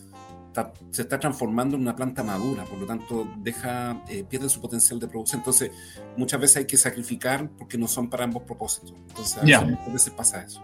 se 0.91 1.03
está 1.03 1.17
transformando 1.17 1.77
en 1.77 1.83
una 1.83 1.95
planta 1.95 2.23
madura, 2.23 2.65
por 2.65 2.77
lo 2.77 2.85
tanto 2.85 3.25
deja, 3.37 4.03
eh, 4.09 4.25
pierde 4.29 4.49
su 4.49 4.59
potencial 4.59 4.99
de 4.99 5.07
producción. 5.07 5.39
Entonces, 5.39 5.71
muchas 6.17 6.41
veces 6.41 6.57
hay 6.57 6.65
que 6.65 6.75
sacrificar 6.75 7.49
porque 7.57 7.77
no 7.77 7.87
son 7.87 8.09
para 8.09 8.25
ambos 8.25 8.43
propósitos. 8.43 8.93
Entonces, 9.07 9.37
a 9.55 9.89
veces 9.89 10.13
pasa 10.13 10.43
eso. 10.43 10.61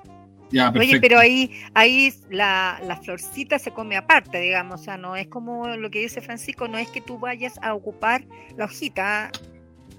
Oye, 0.78 1.00
pero 1.00 1.20
ahí, 1.20 1.52
ahí 1.74 2.14
la, 2.30 2.82
la, 2.84 2.98
florcita 2.98 3.60
se 3.60 3.72
come 3.72 3.96
aparte, 3.96 4.40
digamos, 4.40 4.82
o 4.82 4.84
sea, 4.84 4.98
no 4.98 5.16
es 5.16 5.28
como 5.28 5.68
lo 5.68 5.92
que 5.92 6.00
dice 6.00 6.22
Francisco, 6.22 6.68
no 6.68 6.80
es 6.80 6.90
que 6.90 7.02
tú 7.02 7.20
vayas 7.20 7.60
a 7.62 7.76
ocupar 7.76 8.26
la 8.58 8.66
hojita 8.66 9.32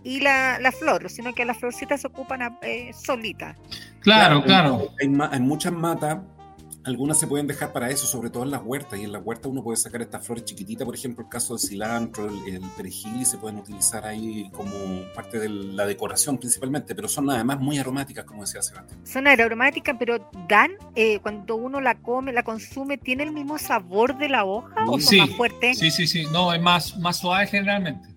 y 0.03 0.21
la, 0.21 0.59
la 0.61 0.73
flor, 0.73 1.11
sino 1.11 1.35
que 1.35 1.45
las 1.45 1.59
florcitas 1.59 2.01
se 2.01 2.07
ocupan 2.07 2.59
eh, 2.63 2.93
solitas. 2.93 3.57
Claro, 4.01 4.43
claro. 4.43 4.89
Hay, 5.01 5.13
hay 5.31 5.41
muchas 5.41 5.73
matas 5.73 6.19
algunas 6.85 7.19
se 7.19 7.27
pueden 7.27 7.47
dejar 7.47 7.73
para 7.73 7.91
eso, 7.91 8.07
sobre 8.07 8.31
todo 8.31 8.43
en 8.43 8.51
las 8.51 8.63
huertas. 8.63 8.99
Y 8.99 9.05
en 9.05 9.13
las 9.13 9.23
huertas 9.25 9.47
uno 9.47 9.63
puede 9.63 9.77
sacar 9.77 10.01
estas 10.03 10.27
flores 10.27 10.45
chiquititas, 10.45 10.85
por 10.85 10.95
ejemplo, 10.95 11.25
el 11.25 11.31
caso 11.31 11.55
del 11.55 11.61
cilantro, 11.61 12.29
el, 12.29 12.61
perejil, 12.77 13.21
y 13.21 13.25
se 13.25 13.39
pueden 13.39 13.59
utilizar 13.59 14.07
ahí 14.07 14.51
como 14.53 14.73
parte 15.15 15.39
de 15.39 15.49
la 15.49 15.87
decoración 15.87 16.39
principalmente, 16.39 16.95
pero 16.95 17.09
son 17.09 17.31
además 17.31 17.61
muy 17.61 17.79
aromáticas, 17.79 18.25
como 18.25 18.43
decía 18.43 18.63
Sebastián. 18.63 19.01
Son 19.05 19.27
aromáticas, 19.27 19.97
pero 19.99 20.31
dan, 20.49 20.73
eh, 20.95 21.19
cuando 21.21 21.57
uno 21.57 21.81
la 21.81 21.97
come, 21.97 22.33
la 22.33 22.43
consume, 22.43 22.99
¿tiene 22.99 23.25
el 23.25 23.33
mismo 23.33 23.59
sabor 23.59 24.17
de 24.17 24.29
la 24.29 24.45
hoja 24.45 24.85
o 24.87 24.99
son 24.99 25.19
más 25.19 25.31
fuerte? 25.31 25.75
Sí, 25.75 25.91
sí, 25.91 26.07
sí, 26.07 26.27
no, 26.33 26.53
es 26.53 26.61
más, 26.61 26.97
más 26.99 27.19
suave 27.19 27.47
generalmente. 27.47 28.09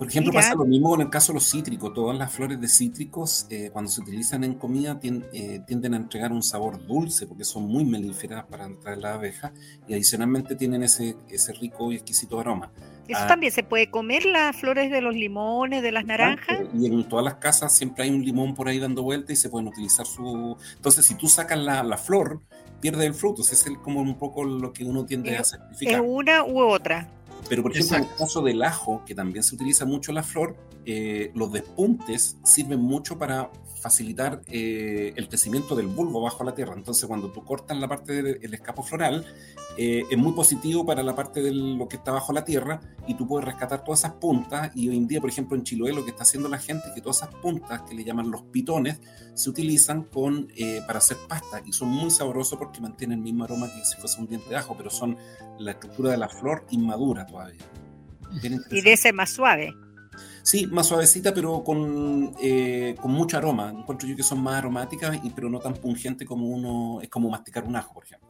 Por 0.00 0.08
ejemplo, 0.08 0.32
pasa 0.32 0.54
lo 0.54 0.64
mismo 0.64 0.88
con 0.88 1.02
el 1.02 1.10
caso 1.10 1.34
de 1.34 1.40
los 1.40 1.50
cítricos. 1.50 1.92
Todas 1.92 2.16
las 2.16 2.32
flores 2.32 2.58
de 2.58 2.68
cítricos, 2.68 3.46
eh, 3.50 3.68
cuando 3.70 3.90
se 3.90 4.00
utilizan 4.00 4.44
en 4.44 4.54
comida, 4.54 4.98
eh, 5.02 5.60
tienden 5.66 5.92
a 5.92 5.98
entregar 5.98 6.32
un 6.32 6.42
sabor 6.42 6.86
dulce 6.86 7.26
porque 7.26 7.44
son 7.44 7.64
muy 7.64 7.84
melíferas 7.84 8.46
para 8.46 8.64
entrar 8.64 8.96
la 8.96 9.12
abeja 9.12 9.52
y 9.86 9.92
adicionalmente 9.92 10.56
tienen 10.56 10.84
ese, 10.84 11.16
ese 11.28 11.52
rico 11.52 11.92
y 11.92 11.96
exquisito 11.96 12.40
aroma. 12.40 12.72
¿Eso 13.08 13.20
ah, 13.24 13.26
también 13.26 13.52
se 13.52 13.62
puede 13.62 13.90
comer 13.90 14.24
las 14.24 14.56
flores 14.56 14.90
de 14.90 15.02
los 15.02 15.14
limones, 15.14 15.82
de 15.82 15.92
las 15.92 16.06
naranjas? 16.06 16.60
Y 16.72 16.86
en 16.86 17.06
todas 17.06 17.22
las 17.22 17.34
casas 17.34 17.76
siempre 17.76 18.04
hay 18.04 18.10
un 18.10 18.24
limón 18.24 18.54
por 18.54 18.68
ahí 18.68 18.78
dando 18.78 19.02
vuelta 19.02 19.34
y 19.34 19.36
se 19.36 19.50
pueden 19.50 19.68
utilizar 19.68 20.06
su... 20.06 20.56
Entonces, 20.76 21.04
si 21.04 21.14
tú 21.14 21.26
sacas 21.26 21.58
la, 21.58 21.82
la 21.82 21.98
flor, 21.98 22.40
pierde 22.80 23.04
el 23.04 23.14
fruto. 23.14 23.42
Ese 23.42 23.54
es 23.54 23.66
el, 23.66 23.78
como 23.80 24.00
un 24.00 24.16
poco 24.16 24.44
lo 24.44 24.72
que 24.72 24.84
uno 24.84 25.04
tiende 25.04 25.36
a 25.36 25.44
sacrificar. 25.44 25.96
¿Es 25.96 26.00
una 26.02 26.44
u 26.44 26.58
otra? 26.60 27.08
Pero, 27.48 27.62
por 27.62 27.72
ejemplo, 27.72 27.96
en 27.96 28.02
el 28.04 28.16
caso 28.16 28.42
del 28.42 28.62
ajo, 28.62 29.02
que 29.06 29.14
también 29.14 29.42
se 29.42 29.54
utiliza 29.54 29.84
mucho 29.84 30.12
la 30.12 30.22
flor, 30.22 30.56
eh, 30.86 31.30
los 31.34 31.52
despuntes 31.52 32.36
sirven 32.44 32.80
mucho 32.80 33.18
para 33.18 33.50
facilitar 33.80 34.42
eh, 34.46 35.12
el 35.16 35.28
crecimiento 35.28 35.74
del 35.74 35.86
bulbo 35.86 36.20
bajo 36.20 36.44
la 36.44 36.54
tierra. 36.54 36.74
Entonces, 36.76 37.06
cuando 37.06 37.30
tú 37.30 37.44
cortas 37.44 37.76
la 37.78 37.88
parte 37.88 38.22
del 38.22 38.54
escapo 38.54 38.82
floral, 38.82 39.26
eh, 39.76 40.04
es 40.10 40.18
muy 40.18 40.32
positivo 40.32 40.84
para 40.84 41.02
la 41.02 41.14
parte 41.14 41.40
de 41.42 41.52
lo 41.52 41.88
que 41.88 41.96
está 41.96 42.12
bajo 42.12 42.32
la 42.32 42.44
tierra 42.44 42.80
y 43.06 43.14
tú 43.14 43.26
puedes 43.26 43.46
rescatar 43.46 43.82
todas 43.82 44.00
esas 44.00 44.12
puntas. 44.14 44.70
Y 44.74 44.88
hoy 44.88 44.96
en 44.96 45.06
día, 45.06 45.20
por 45.20 45.30
ejemplo, 45.30 45.56
en 45.56 45.64
Chiloé, 45.64 45.92
lo 45.92 46.04
que 46.04 46.10
está 46.10 46.22
haciendo 46.22 46.48
la 46.48 46.58
gente 46.58 46.88
es 46.88 46.94
que 46.94 47.00
todas 47.00 47.18
esas 47.18 47.34
puntas, 47.36 47.82
que 47.82 47.94
le 47.94 48.04
llaman 48.04 48.30
los 48.30 48.42
pitones, 48.42 49.00
se 49.34 49.50
utilizan 49.50 50.04
con, 50.04 50.48
para 50.86 50.98
hacer 50.98 51.16
pasta 51.28 51.62
y 51.64 51.72
son 51.72 51.88
muy 51.88 52.10
sabrosos 52.10 52.58
porque 52.58 52.80
mantienen 52.80 53.18
el 53.18 53.24
mismo 53.24 53.44
aroma 53.44 53.72
que 53.72 53.84
si 53.84 53.96
fuese 53.96 54.20
un 54.20 54.26
diente 54.26 54.48
de 54.50 54.56
ajo, 54.56 54.76
pero 54.76 54.90
son 54.90 55.16
la 55.58 55.72
estructura 55.72 56.10
de 56.10 56.18
la 56.18 56.28
flor 56.28 56.66
inmadura 56.70 57.26
todavía. 57.26 57.64
Y 58.70 58.80
de 58.82 58.92
ese 58.92 59.12
más 59.12 59.30
suave. 59.30 59.74
Sí, 60.42 60.66
más 60.66 60.86
suavecita, 60.86 61.32
pero 61.34 61.62
con, 61.62 62.34
eh, 62.42 62.94
con 63.00 63.12
mucho 63.12 63.36
aroma. 63.36 63.70
Encuentro 63.70 64.08
yo 64.08 64.16
que 64.16 64.22
son 64.22 64.40
más 64.40 64.56
aromáticas, 64.56 65.18
y, 65.22 65.30
pero 65.30 65.48
no 65.48 65.58
tan 65.58 65.74
pungentes 65.74 66.26
como 66.26 66.46
uno, 66.46 67.00
es 67.00 67.08
como 67.08 67.28
masticar 67.28 67.64
un 67.64 67.76
ajo, 67.76 67.94
por 67.94 68.04
ejemplo. 68.04 68.28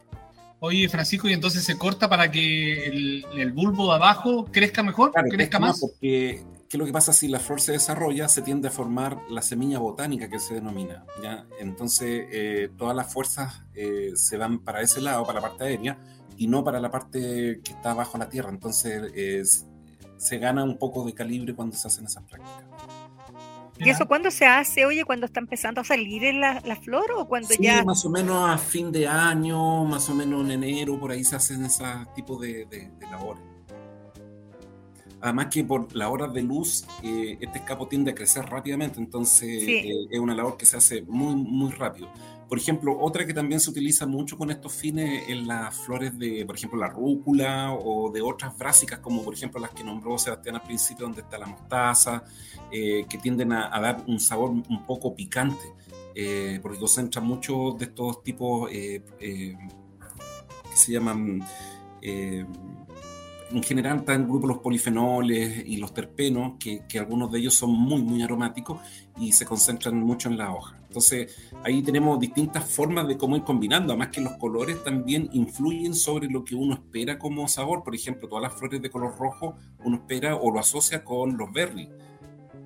Oye, 0.62 0.88
Francisco, 0.90 1.26
¿y 1.26 1.32
entonces 1.32 1.64
se 1.64 1.78
corta 1.78 2.08
para 2.08 2.30
que 2.30 2.86
el, 2.86 3.52
bulbo 3.52 3.88
de 3.88 3.94
abajo 3.94 4.46
crezca 4.52 4.82
mejor? 4.82 5.10
¿Crezca 5.30 5.58
más? 5.58 5.80
Porque, 5.80 6.44
¿qué 6.68 6.76
es 6.76 6.78
lo 6.78 6.84
que 6.84 6.92
pasa? 6.92 7.14
Si 7.14 7.28
la 7.28 7.40
flor 7.40 7.62
se 7.62 7.72
desarrolla, 7.72 8.28
se 8.28 8.42
tiende 8.42 8.68
a 8.68 8.70
formar 8.70 9.22
la 9.30 9.40
semilla 9.40 9.78
botánica 9.78 10.28
que 10.28 10.38
se 10.38 10.54
denomina. 10.54 11.06
¿ya? 11.22 11.46
Entonces, 11.58 12.26
eh, 12.30 12.68
todas 12.76 12.94
las 12.94 13.10
fuerzas 13.10 13.62
eh, 13.74 14.12
se 14.16 14.36
van 14.36 14.58
para 14.58 14.82
ese 14.82 15.00
lado, 15.00 15.24
para 15.24 15.40
la 15.40 15.48
parte 15.48 15.64
aérea, 15.64 15.98
y 16.36 16.46
no 16.46 16.62
para 16.62 16.78
la 16.78 16.90
parte 16.90 17.62
que 17.64 17.72
está 17.72 17.94
bajo 17.94 18.18
la 18.18 18.28
tierra. 18.28 18.50
Entonces, 18.50 19.10
es, 19.14 19.66
se 20.20 20.38
gana 20.38 20.62
un 20.62 20.76
poco 20.76 21.04
de 21.04 21.14
calibre 21.14 21.54
cuando 21.54 21.74
se 21.74 21.88
hacen 21.88 22.04
esas 22.04 22.22
prácticas. 22.24 22.62
¿Y 23.78 23.88
eso 23.88 24.06
cuándo 24.06 24.30
se 24.30 24.44
hace? 24.44 24.84
Oye, 24.84 25.04
cuando 25.06 25.24
está 25.24 25.40
empezando 25.40 25.80
a 25.80 25.84
salir 25.84 26.24
en 26.24 26.40
la, 26.42 26.60
flor 26.82 27.10
o 27.16 27.26
cuando 27.26 27.48
sí, 27.48 27.56
ya...? 27.58 27.82
más 27.82 28.04
o 28.04 28.10
menos 28.10 28.50
a 28.50 28.58
fin 28.58 28.92
de 28.92 29.08
año, 29.08 29.86
más 29.86 30.10
o 30.10 30.14
menos 30.14 30.44
en 30.44 30.50
enero, 30.62 31.00
por 31.00 31.10
ahí 31.10 31.24
se 31.24 31.36
hacen 31.36 31.64
ese 31.64 31.84
tipo 32.14 32.38
de, 32.38 32.90
labores. 33.10 33.42
Además 35.22 35.46
que 35.46 35.64
por 35.64 35.94
las 35.96 36.08
horas 36.08 36.34
de 36.34 36.42
luz, 36.42 36.84
eh, 37.02 37.38
este 37.40 37.58
escapo 37.58 37.88
tiende 37.88 38.10
a 38.10 38.14
crecer 38.14 38.44
rápidamente, 38.44 39.00
entonces 39.00 39.62
eh, 39.66 40.06
es 40.10 40.18
una 40.18 40.34
labor 40.34 40.58
que 40.58 40.66
se 40.66 40.76
hace 40.76 41.00
muy, 41.02 41.34
muy 41.34 41.70
rápido. 41.72 42.10
Por 42.50 42.58
ejemplo, 42.58 42.98
otra 42.98 43.24
que 43.24 43.32
también 43.32 43.60
se 43.60 43.70
utiliza 43.70 44.06
mucho 44.06 44.36
con 44.36 44.50
estos 44.50 44.72
fines 44.72 45.22
es 45.28 45.46
las 45.46 45.72
flores 45.72 46.18
de, 46.18 46.44
por 46.44 46.56
ejemplo, 46.56 46.80
la 46.80 46.88
rúcula 46.88 47.72
o 47.72 48.10
de 48.10 48.20
otras 48.20 48.58
brásicas, 48.58 48.98
como 48.98 49.22
por 49.22 49.34
ejemplo 49.34 49.60
las 49.60 49.70
que 49.70 49.84
nombró 49.84 50.18
Sebastián 50.18 50.56
al 50.56 50.62
principio, 50.62 51.06
donde 51.06 51.20
está 51.20 51.38
la 51.38 51.46
mostaza, 51.46 52.24
eh, 52.72 53.06
que 53.08 53.18
tienden 53.18 53.52
a, 53.52 53.80
dar 53.80 54.02
un 54.08 54.18
sabor 54.18 54.50
un 54.50 54.84
poco 54.84 55.14
picante, 55.14 55.62
eh, 56.12 56.58
porque 56.60 56.80
concentran 56.80 57.24
muchos 57.24 57.78
de 57.78 57.84
estos 57.84 58.20
tipos 58.24 58.68
eh, 58.72 59.00
que 59.20 59.56
se 60.76 60.90
llaman 60.90 61.44
en 63.52 63.62
general 63.62 63.98
están 63.98 64.22
en 64.22 64.48
los 64.48 64.58
polifenoles 64.58 65.64
y 65.66 65.76
los 65.76 65.92
terpenos, 65.92 66.54
que, 66.58 66.82
que, 66.88 66.98
algunos 66.98 67.32
de 67.32 67.40
ellos 67.40 67.54
son 67.54 67.70
muy, 67.70 68.00
muy 68.02 68.22
aromáticos 68.22 68.80
y 69.18 69.32
se 69.32 69.44
concentran 69.44 69.96
mucho 69.96 70.28
en 70.28 70.38
la 70.38 70.54
hoja. 70.54 70.78
Entonces, 70.86 71.36
ahí 71.64 71.82
tenemos 71.82 72.18
distintas 72.20 72.64
formas 72.64 73.08
de 73.08 73.16
cómo 73.16 73.36
ir 73.36 73.42
combinando, 73.42 73.92
además 73.92 74.08
que 74.08 74.20
los 74.20 74.34
colores 74.34 74.82
también 74.84 75.28
influyen 75.32 75.94
sobre 75.94 76.28
lo 76.28 76.44
que 76.44 76.54
uno 76.54 76.74
espera 76.74 77.18
como 77.18 77.48
sabor. 77.48 77.82
Por 77.82 77.94
ejemplo, 77.94 78.28
todas 78.28 78.42
las 78.42 78.54
flores 78.54 78.80
de 78.80 78.90
color 78.90 79.16
rojo 79.18 79.56
uno 79.84 79.96
espera 79.96 80.36
o 80.36 80.50
lo 80.52 80.60
asocia 80.60 81.04
con 81.04 81.36
los 81.36 81.52
berries. 81.52 81.88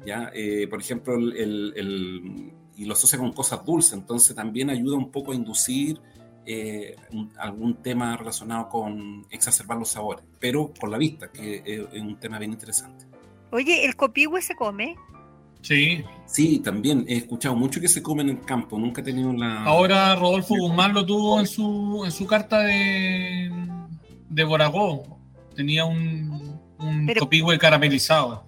¿ya? 0.05 0.31
Eh, 0.35 0.67
por 0.69 0.81
ejemplo, 0.81 1.15
el, 1.15 1.73
el, 1.77 2.53
y 2.77 2.85
lo 2.85 2.93
asocia 2.93 3.19
con 3.19 3.33
cosas 3.33 3.65
dulces, 3.65 3.95
entonces 3.95 4.35
también 4.35 4.71
ayuda 4.71 4.97
un 4.97 5.11
poco 5.11 5.33
a 5.33 5.35
inducir 5.35 6.01
eh, 6.47 6.97
algún 7.39 7.77
tema 7.83 8.17
relacionado 8.17 8.69
con 8.69 9.27
exacerbar 9.31 9.79
los 9.79 9.91
sabores, 9.91 10.25
pero 10.39 10.73
con 10.79 10.91
la 10.91 10.99
vista, 10.99 11.31
que 11.31 11.63
es 11.65 12.01
un 12.01 12.17
tema 12.19 12.39
bien 12.39 12.53
interesante. 12.53 13.07
Oye, 13.51 13.85
¿el 13.85 13.97
copihue 13.97 14.43
se 14.43 14.55
come? 14.55 14.97
Sí. 15.63 16.05
Sí, 16.27 16.59
también 16.59 17.05
he 17.09 17.17
escuchado 17.17 17.55
mucho 17.55 17.81
que 17.81 17.89
se 17.89 18.03
come 18.03 18.23
en 18.23 18.31
el 18.31 18.41
campo, 18.43 18.79
nunca 18.79 19.01
he 19.01 19.05
tenido 19.05 19.33
la... 19.33 19.65
Ahora 19.65 20.15
Rodolfo 20.15 20.55
Guzmán 20.57 20.93
lo 20.93 21.07
tuvo 21.07 21.41
en 21.41 21.47
su, 21.47 22.03
en 22.05 22.11
su 22.11 22.27
carta 22.27 22.61
de, 22.61 23.51
de 24.29 24.45
Boragó, 24.45 25.19
tenía 25.55 25.85
un, 25.85 26.61
un 26.79 27.11
copihue 27.19 27.59
caramelizado. 27.59 28.45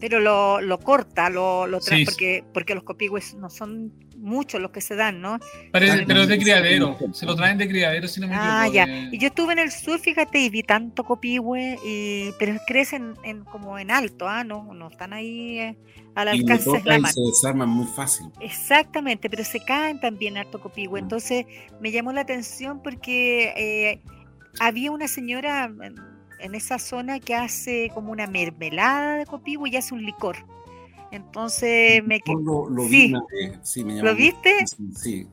Pero 0.00 0.20
lo, 0.20 0.60
lo 0.60 0.78
corta, 0.78 1.28
lo, 1.28 1.66
lo 1.66 1.80
trae, 1.80 2.04
porque, 2.04 2.44
porque 2.54 2.74
los 2.74 2.84
copihue 2.84 3.20
no 3.36 3.50
son 3.50 3.92
muchos 4.18 4.60
los 4.60 4.70
que 4.70 4.80
se 4.80 4.94
dan, 4.94 5.20
¿no? 5.20 5.38
Pero, 5.72 5.86
es 5.86 6.28
de 6.28 6.38
criadero, 6.38 6.98
se 7.12 7.24
lo 7.24 7.34
traen 7.36 7.58
de 7.58 7.68
criadero, 7.68 8.08
si 8.08 8.20
no 8.20 8.28
me 8.28 8.34
Ah, 8.36 8.68
ya. 8.72 8.86
Y 8.86 9.18
yo 9.18 9.28
estuve 9.28 9.52
en 9.52 9.60
el 9.60 9.70
sur, 9.70 9.98
fíjate, 9.98 10.40
y 10.40 10.50
vi 10.50 10.62
tanto 10.62 11.04
copihue, 11.04 11.78
y, 11.84 12.30
pero 12.38 12.58
crecen 12.66 13.14
en, 13.24 13.44
como 13.44 13.78
en 13.78 13.90
alto, 13.90 14.28
¿ah? 14.28 14.44
No, 14.44 14.74
no 14.74 14.88
están 14.88 15.12
ahí 15.12 15.58
eh, 15.58 15.78
al 16.14 16.28
alcance 16.28 16.70
de 16.70 16.82
la 16.84 16.98
mano. 16.98 17.14
se 17.14 17.20
desarman 17.20 17.68
muy 17.68 17.86
fácil. 17.86 18.26
Exactamente, 18.40 19.30
pero 19.30 19.44
se 19.44 19.60
caen 19.60 20.00
también 20.00 20.36
harto 20.36 20.60
copihue. 20.60 21.00
Mm. 21.00 21.04
Entonces 21.04 21.46
me 21.80 21.90
llamó 21.92 22.12
la 22.12 22.22
atención 22.22 22.82
porque 22.82 23.54
eh, 23.56 24.02
había 24.60 24.90
una 24.90 25.08
señora 25.08 25.70
en 26.40 26.54
esa 26.54 26.78
zona 26.78 27.20
que 27.20 27.34
hace 27.34 27.90
como 27.94 28.12
una 28.12 28.26
mermelada 28.26 29.16
de 29.16 29.26
copihue 29.26 29.70
y 29.70 29.76
hace 29.76 29.94
un 29.94 30.04
licor. 30.04 30.36
Entonces 31.10 32.04
me. 32.04 32.20
Lo, 32.26 32.68
lo, 32.68 32.84
sí. 32.88 33.12
sí, 33.62 33.84
me 33.84 34.02
¿Lo 34.02 34.14
viste? 34.14 34.52
Sí. 34.94 35.26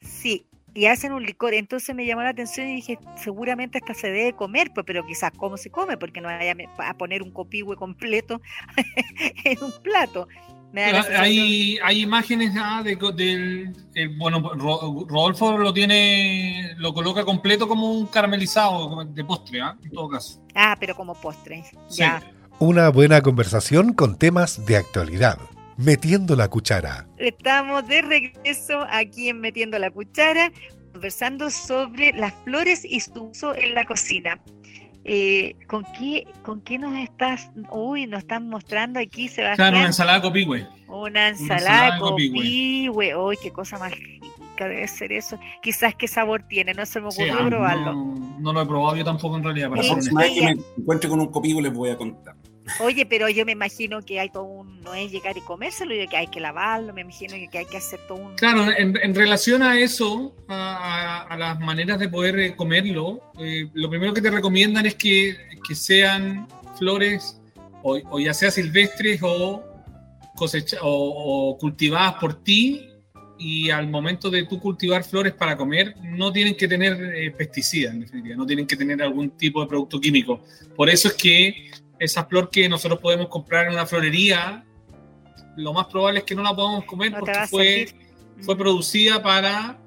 Sí, 0.00 0.46
y 0.74 0.86
hacen 0.86 1.12
un 1.12 1.24
licor. 1.24 1.54
Entonces 1.54 1.94
me 1.94 2.06
llamó 2.06 2.22
la 2.22 2.30
atención 2.30 2.68
y 2.68 2.76
dije, 2.76 2.98
seguramente 3.16 3.78
hasta 3.78 3.94
se 3.94 4.10
debe 4.10 4.32
comer, 4.34 4.70
pues, 4.72 4.86
pero 4.86 5.04
quizás 5.04 5.32
cómo 5.36 5.56
se 5.56 5.70
come, 5.70 5.96
porque 5.96 6.20
no 6.20 6.28
vaya 6.28 6.54
a 6.78 6.94
poner 6.94 7.22
un 7.22 7.32
copihue 7.32 7.76
completo 7.76 8.40
en 9.44 9.62
un 9.62 9.72
plato. 9.82 10.28
Hay, 10.74 11.78
hay 11.82 12.02
imágenes 12.02 12.52
ah, 12.56 12.82
de, 12.84 12.94
del 12.94 14.18
bueno 14.18 14.40
Rodolfo 14.40 15.56
lo 15.56 15.72
tiene 15.72 16.74
lo 16.76 16.92
coloca 16.92 17.24
completo 17.24 17.66
como 17.66 17.90
un 17.92 18.06
caramelizado 18.06 19.04
de 19.04 19.24
postre 19.24 19.60
¿ah? 19.60 19.76
en 19.82 19.90
todo 19.90 20.08
caso 20.08 20.42
ah 20.54 20.76
pero 20.78 20.94
como 20.94 21.14
postre 21.14 21.64
ya 21.88 22.22
una 22.60 22.88
buena 22.88 23.20
conversación 23.22 23.92
con 23.92 24.18
temas 24.18 24.66
de 24.66 24.76
actualidad. 24.76 25.38
Metiendo 25.76 26.34
la 26.34 26.48
cuchara. 26.48 27.06
Estamos 27.16 27.86
de 27.86 28.02
regreso 28.02 28.84
aquí 28.90 29.28
en 29.28 29.40
Metiendo 29.40 29.78
la 29.78 29.92
cuchara, 29.92 30.50
conversando 30.92 31.50
sobre 31.50 32.12
las 32.14 32.34
flores 32.42 32.84
y 32.84 32.98
su 32.98 33.26
uso 33.30 33.54
en 33.54 33.74
la 33.74 33.84
cocina. 33.84 34.40
Eh, 35.04 35.56
¿con, 35.66 35.84
qué, 35.98 36.26
¿Con 36.42 36.60
qué 36.60 36.78
nos 36.78 36.96
estás? 36.98 37.50
Uy, 37.70 38.06
nos 38.06 38.20
están 38.20 38.48
mostrando 38.48 39.00
aquí, 39.00 39.28
Sebastián. 39.28 39.56
Claro, 39.56 39.78
una 39.78 39.86
ensalada 39.86 40.22
copihue. 40.22 40.66
Una 40.88 41.28
ensalada, 41.28 41.98
copihue. 41.98 43.16
Uy, 43.16 43.36
qué 43.42 43.50
cosa 43.50 43.78
más 43.78 43.92
rica 43.92 44.68
debe 44.68 44.88
ser 44.88 45.12
eso. 45.12 45.38
Quizás 45.62 45.94
qué 45.94 46.08
sabor 46.08 46.42
tiene, 46.48 46.74
no 46.74 46.84
se 46.84 47.00
me 47.00 47.08
ocurrió 47.08 47.36
ah, 47.40 47.46
probarlo. 47.46 47.94
No, 48.38 48.52
lo 48.52 48.62
he 48.62 48.66
probado 48.66 48.96
yo 48.96 49.04
tampoco 49.04 49.36
en 49.36 49.44
realidad. 49.44 49.70
Para 49.70 49.82
la 49.82 49.92
próxima 49.92 50.20
vez 50.22 50.32
que 50.32 50.44
me 50.44 50.56
encuentre 50.78 51.08
con 51.08 51.20
un 51.20 51.28
copihue 51.28 51.62
les 51.62 51.72
voy 51.72 51.90
a 51.90 51.96
contar. 51.96 52.34
Oye, 52.80 53.06
pero 53.06 53.28
yo 53.28 53.44
me 53.44 53.52
imagino 53.52 54.02
que 54.02 54.20
hay 54.20 54.30
todo 54.30 54.44
un, 54.44 54.80
no 54.82 54.94
es 54.94 55.10
llegar 55.10 55.36
y 55.36 55.40
comérselo, 55.40 55.94
que 56.08 56.16
hay 56.16 56.26
que 56.28 56.40
lavarlo, 56.40 56.92
me 56.92 57.02
imagino 57.02 57.34
que 57.50 57.58
hay 57.58 57.66
que 57.66 57.76
hacer 57.76 58.00
todo 58.06 58.18
un... 58.18 58.34
Claro, 58.36 58.66
en, 58.76 59.14
relación 59.14 59.62
a 59.62 59.78
eso, 59.78 60.34
a, 60.48 61.36
las 61.38 61.58
maneras 61.60 61.98
de 61.98 62.08
poder 62.08 62.38
eh, 62.38 62.56
comerlo, 62.56 63.20
eh, 63.38 63.68
lo 63.74 63.90
primero 63.90 64.14
que 64.14 64.22
te 64.22 64.30
recomiendan 64.30 64.86
es 64.86 64.94
que, 64.94 65.36
que 65.66 65.74
sean 65.74 66.46
flores, 66.78 67.40
o, 67.82 68.18
ya 68.18 68.34
sea 68.34 68.50
silvestres 68.50 69.20
o, 69.22 69.64
cosecha, 70.36 70.78
o, 70.82 71.56
cultivadas 71.58 72.14
por 72.14 72.42
ti, 72.42 72.84
y 73.40 73.70
al 73.70 73.88
momento 73.88 74.30
de 74.30 74.44
tú 74.44 74.58
cultivar 74.58 75.04
flores 75.04 75.32
para 75.32 75.56
comer, 75.56 75.94
no 76.02 76.32
tienen 76.32 76.56
que 76.56 76.66
tener 76.66 77.00
eh, 77.14 77.30
pesticidas, 77.30 77.94
en 77.94 78.00
definitiva, 78.00 78.36
no 78.36 78.46
tienen 78.46 78.66
que 78.66 78.76
tener 78.76 79.00
algún 79.00 79.30
tipo 79.30 79.60
de 79.60 79.68
producto 79.68 80.00
químico. 80.00 80.42
Por 80.74 80.90
eso 80.90 81.08
es 81.08 81.14
que 81.14 81.70
esa 81.98 82.24
flor 82.24 82.50
que 82.50 82.68
nosotros 82.68 83.00
podemos 83.00 83.28
comprar 83.28 83.66
en 83.66 83.72
una 83.72 83.86
florería, 83.86 84.64
lo 85.56 85.72
más 85.72 85.86
probable 85.86 86.20
es 86.20 86.24
que 86.24 86.34
no 86.34 86.42
la 86.42 86.54
podamos 86.54 86.84
comer 86.84 87.14
porque 87.18 87.46
fue, 87.48 87.88
fue 88.40 88.56
producida 88.56 89.22
para, 89.22 89.78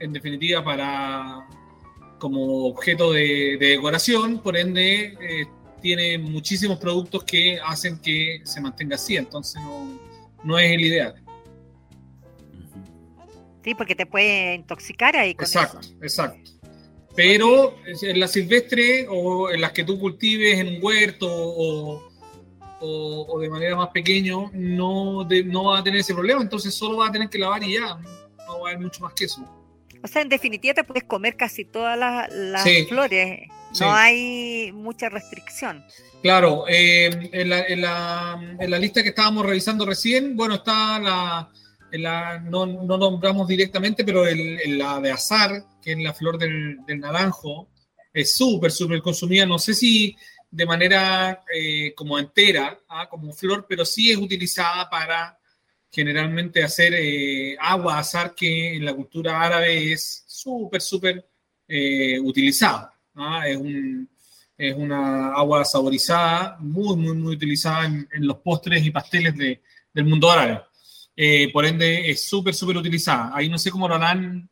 en 0.00 0.12
definitiva, 0.12 0.64
para 0.64 1.46
como 2.18 2.66
objeto 2.66 3.12
de, 3.12 3.56
decoración, 3.58 4.38
por 4.42 4.56
ende 4.56 5.16
eh, 5.20 5.46
tiene 5.80 6.18
muchísimos 6.18 6.78
productos 6.78 7.22
que 7.24 7.58
hacen 7.64 7.98
que 7.98 8.40
se 8.44 8.60
mantenga 8.60 8.96
así, 8.96 9.16
entonces 9.16 9.60
no, 9.62 10.00
no 10.42 10.58
es 10.58 10.72
el 10.72 10.80
ideal. 10.80 11.14
Sí, 13.62 13.74
porque 13.74 13.94
te 13.94 14.04
puede 14.06 14.54
intoxicar 14.54 15.16
ahí 15.16 15.34
con 15.34 15.44
exacto, 15.44 15.80
Exacto, 16.02 16.50
pero 17.14 17.76
en 17.86 18.20
la 18.20 18.28
silvestre 18.28 19.06
o 19.08 19.50
en 19.50 19.60
las 19.60 19.72
que 19.72 19.84
tú 19.84 19.98
cultives 19.98 20.58
en 20.58 20.76
un 20.76 20.78
huerto 20.82 21.28
o, 21.30 22.10
o, 22.80 23.38
de 23.40 23.48
manera 23.48 23.76
más 23.76 23.88
pequeño, 23.88 24.50
no, 24.52 25.26
no 25.46 25.64
va 25.64 25.78
a 25.78 25.84
tener 25.84 26.00
ese 26.00 26.14
problema, 26.14 26.42
entonces 26.42 26.74
solo 26.74 26.98
va 26.98 27.08
a 27.08 27.12
tener 27.12 27.28
que 27.28 27.38
lavar 27.38 27.62
y 27.62 27.74
ya, 27.74 27.96
no 28.46 28.60
va 28.60 28.68
a 28.68 28.70
haber 28.72 28.80
mucho 28.80 29.00
más 29.02 29.14
que 29.14 29.24
eso. 29.26 29.42
O 30.02 30.08
sea, 30.08 30.22
en 30.22 30.28
definitiva 30.28 30.74
te 30.74 30.84
puedes 30.84 31.04
comer 31.04 31.36
casi 31.36 31.64
todas 31.64 31.98
las, 31.98 32.30
flores, 32.88 33.48
no 33.80 33.92
hay 33.92 34.70
mucha 34.72 35.08
restricción. 35.08 35.84
Claro, 36.20 36.64
eh, 36.68 37.30
en, 37.32 37.48
la, 37.48 37.60
en, 37.66 37.80
la, 37.80 38.56
en 38.58 38.70
la 38.70 38.78
lista 38.78 39.02
que 39.02 39.10
estábamos 39.10 39.46
revisando 39.46 39.86
recién, 39.86 40.36
bueno, 40.36 40.56
está 40.56 40.98
la 40.98 41.50
no, 41.98 42.66
no, 42.66 42.98
nombramos 42.98 43.46
directamente, 43.46 44.04
pero 44.04 44.26
en 44.26 44.78
la 44.78 45.00
de 45.00 45.10
azar, 45.10 45.64
que 45.82 45.92
es 45.92 45.98
la 45.98 46.14
flor 46.14 46.38
del, 46.38 46.78
naranjo, 46.98 47.68
es 48.12 48.34
súper, 48.34 48.72
súper 48.72 49.02
consumida. 49.02 49.46
No 49.46 49.58
sé 49.58 49.74
si 49.74 50.16
de 50.50 50.66
manera 50.66 51.44
eh, 51.52 51.92
como 51.94 52.18
entera, 52.18 52.78
¿ah? 52.88 53.08
como 53.08 53.32
flor, 53.32 53.66
pero 53.68 53.84
sí 53.84 54.10
es 54.10 54.16
utilizada 54.16 54.88
para 54.88 55.38
generalmente 55.90 56.62
hacer 56.62 56.94
eh, 56.94 57.56
agua 57.60 57.98
azar, 57.98 58.34
que 58.34 58.76
en 58.76 58.84
la 58.84 58.94
cultura 58.94 59.40
árabe 59.40 59.92
es 59.92 60.24
súper, 60.26 60.80
súper 60.80 61.28
eh, 61.68 62.18
utilizada. 62.20 62.92
¿ah? 63.14 63.48
Es, 63.48 63.56
un, 63.56 64.08
es 64.56 64.74
una 64.74 65.34
agua 65.34 65.64
saborizada, 65.64 66.56
muy, 66.60 66.96
muy, 66.96 67.16
muy 67.16 67.34
utilizada 67.34 67.84
en, 67.86 68.08
los 68.26 68.38
postres 68.38 68.84
y 68.84 68.90
pasteles 68.90 69.36
de, 69.36 69.60
del 69.92 70.04
mundo 70.04 70.30
árabe. 70.30 70.62
Eh, 71.16 71.50
por 71.52 71.64
ende 71.64 72.10
es 72.10 72.24
súper, 72.24 72.54
súper 72.54 72.76
utilizada. 72.76 73.30
Ahí 73.34 73.48
no 73.48 73.58
sé 73.58 73.70
cómo 73.70 73.88
lo 73.88 73.94
harán, 73.94 74.48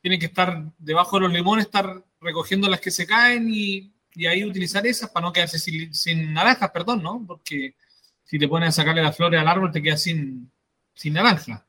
tienen 0.00 0.20
que 0.20 0.26
estar 0.26 0.70
debajo 0.78 1.16
de 1.16 1.22
los 1.22 1.32
limones, 1.32 1.66
estar 1.66 2.04
recogiendo 2.20 2.68
las 2.68 2.80
que 2.80 2.90
se 2.90 3.06
caen 3.06 3.48
y, 3.50 3.90
ahí 4.28 4.44
utilizar 4.44 4.86
esas 4.86 5.10
para 5.10 5.26
no 5.26 5.32
quedarse 5.32 5.58
sin, 5.58 6.32
naranjas, 6.32 6.70
perdón, 6.70 7.02
¿no? 7.02 7.24
Porque 7.26 7.74
si 8.22 8.38
te 8.38 8.46
pones 8.46 8.68
a 8.68 8.72
sacarle 8.72 9.02
las 9.02 9.16
flores 9.16 9.40
al 9.40 9.48
árbol 9.48 9.72
te 9.72 9.82
quedas 9.82 10.02
sin, 10.02 10.50
sin 10.94 11.14
naranja. 11.14 11.66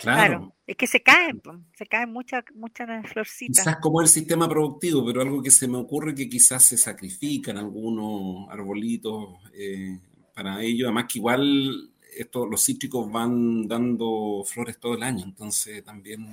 Claro. 0.00 0.52
Es 0.66 0.76
que 0.76 0.86
se 0.86 1.00
caen, 1.00 1.40
se 1.74 1.86
caen 1.86 2.12
muchas 2.12 2.42
muchas 2.54 2.88
florcitas. 3.08 3.64
Quizás 3.64 3.76
como 3.76 4.00
el 4.00 4.08
sistema 4.08 4.48
productivo, 4.48 5.06
pero 5.06 5.22
algo 5.22 5.42
que 5.42 5.50
se 5.50 5.68
me 5.68 5.78
ocurre 5.78 6.14
que 6.14 6.28
quizás 6.28 6.64
se 6.64 6.76
sacrifican 6.76 7.56
algunos 7.56 8.50
arbolitos 8.50 9.38
eh, 9.54 10.00
para 10.34 10.60
ello. 10.62 10.86
Además 10.86 11.06
que 11.08 11.18
igual 11.18 11.90
esto, 12.16 12.46
los 12.46 12.64
cítricos 12.64 13.10
van 13.10 13.68
dando 13.68 14.42
flores 14.44 14.78
todo 14.78 14.94
el 14.94 15.02
año, 15.02 15.24
entonces 15.24 15.84
también... 15.84 16.26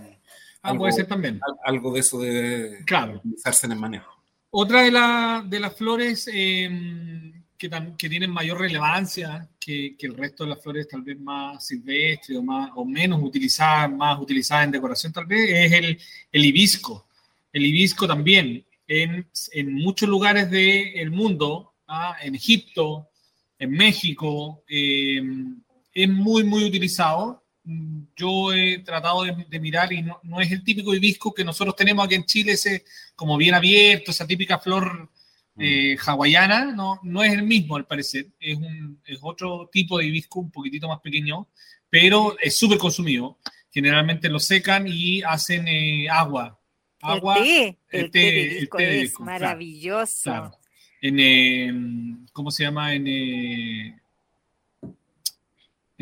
Ah, 0.61 0.69
algo, 0.69 0.79
puede 0.79 0.93
ser 0.93 1.07
también. 1.07 1.39
Algo 1.65 1.93
de 1.93 1.99
eso 1.99 2.21
debe 2.21 2.85
claro. 2.85 3.17
utilizarse 3.17 3.65
en 3.65 3.73
el 3.73 3.79
manejo. 3.79 4.13
Otra 4.49 4.83
de, 4.83 5.49
de 5.49 5.59
las 5.59 5.75
flores 5.75 6.29
em, 6.31 7.43
que, 7.57 7.69
que, 7.97 8.09
tienen 8.09 8.31
mayor 8.31 8.59
relevancia 8.59 9.49
que, 9.59 9.95
que, 9.97 10.07
el 10.07 10.15
resto 10.15 10.43
de 10.43 10.51
las 10.51 10.61
flores 10.61 10.87
tal 10.87 11.01
vez 11.01 11.19
más 11.19 11.65
silvestres 11.65 12.37
o, 12.37 12.43
más, 12.43 12.71
o 12.75 12.85
menos 12.85 13.21
utilizadas, 13.21 13.91
más 13.91 14.19
utilizadas 14.19 14.65
en 14.65 14.71
decoración 14.71 15.11
tal 15.11 15.25
vez, 15.25 15.49
es 15.49 15.71
el, 15.73 15.99
el 16.31 16.45
hibisco. 16.45 17.07
El 17.51 17.65
hibisco 17.65 18.07
también 18.07 18.63
en, 18.87 19.27
en 19.51 19.73
muchos 19.73 20.07
lugares 20.07 20.49
del 20.49 21.11
mundo, 21.11 21.73
¿ah? 21.87 22.15
en 22.21 22.35
Egipto, 22.35 23.09
en 23.59 23.71
México, 23.71 24.63
em, 24.67 25.62
es 25.93 26.09
muy, 26.09 26.43
muy 26.43 26.63
utilizado. 26.65 27.43
Yo 28.15 28.51
he 28.53 28.79
tratado 28.79 29.23
de, 29.23 29.59
mirar 29.59 29.93
y 29.93 30.01
no, 30.01 30.19
no, 30.23 30.41
es 30.41 30.51
el 30.51 30.63
típico 30.63 30.93
hibisco 30.93 31.33
que 31.33 31.45
nosotros 31.45 31.75
tenemos 31.75 32.05
aquí 32.05 32.15
en 32.15 32.25
Chile, 32.25 32.53
ese 32.53 32.83
como 33.15 33.37
bien 33.37 33.53
abierto, 33.53 34.11
esa 34.11 34.27
típica 34.27 34.59
flor 34.59 35.09
eh, 35.57 35.95
mm. 35.95 36.09
hawaiana, 36.09 36.65
no, 36.73 36.99
no 37.03 37.23
es 37.23 37.31
el 37.31 37.43
mismo 37.43 37.77
al 37.77 37.85
parecer, 37.85 38.27
es, 38.39 38.57
un, 38.57 38.99
es 39.05 39.19
otro 39.21 39.69
tipo 39.71 39.97
de 39.97 40.05
hibisco 40.05 40.41
un 40.41 40.51
poquitito 40.51 40.89
más 40.89 40.99
pequeño, 40.99 41.47
pero 41.89 42.35
es 42.39 42.57
súper 42.57 42.77
consumido. 42.77 43.37
Generalmente 43.71 44.29
lo 44.29 44.39
secan 44.39 44.85
y 44.87 45.21
hacen 45.23 45.67
eh, 45.67 46.09
agua. 46.09 46.59
Agua, 47.01 47.37
el 47.37 47.43
té, 47.43 47.79
el 47.91 48.11
té, 48.11 48.19
de 48.19 48.41
hibisco 48.57 48.79
es 48.79 49.19
maravilloso. 49.19 50.59
En, 51.01 51.19
eh, 51.19 51.71
¿cómo 52.33 52.51
se 52.51 52.63
llama? 52.63 52.93
En, 52.93 53.07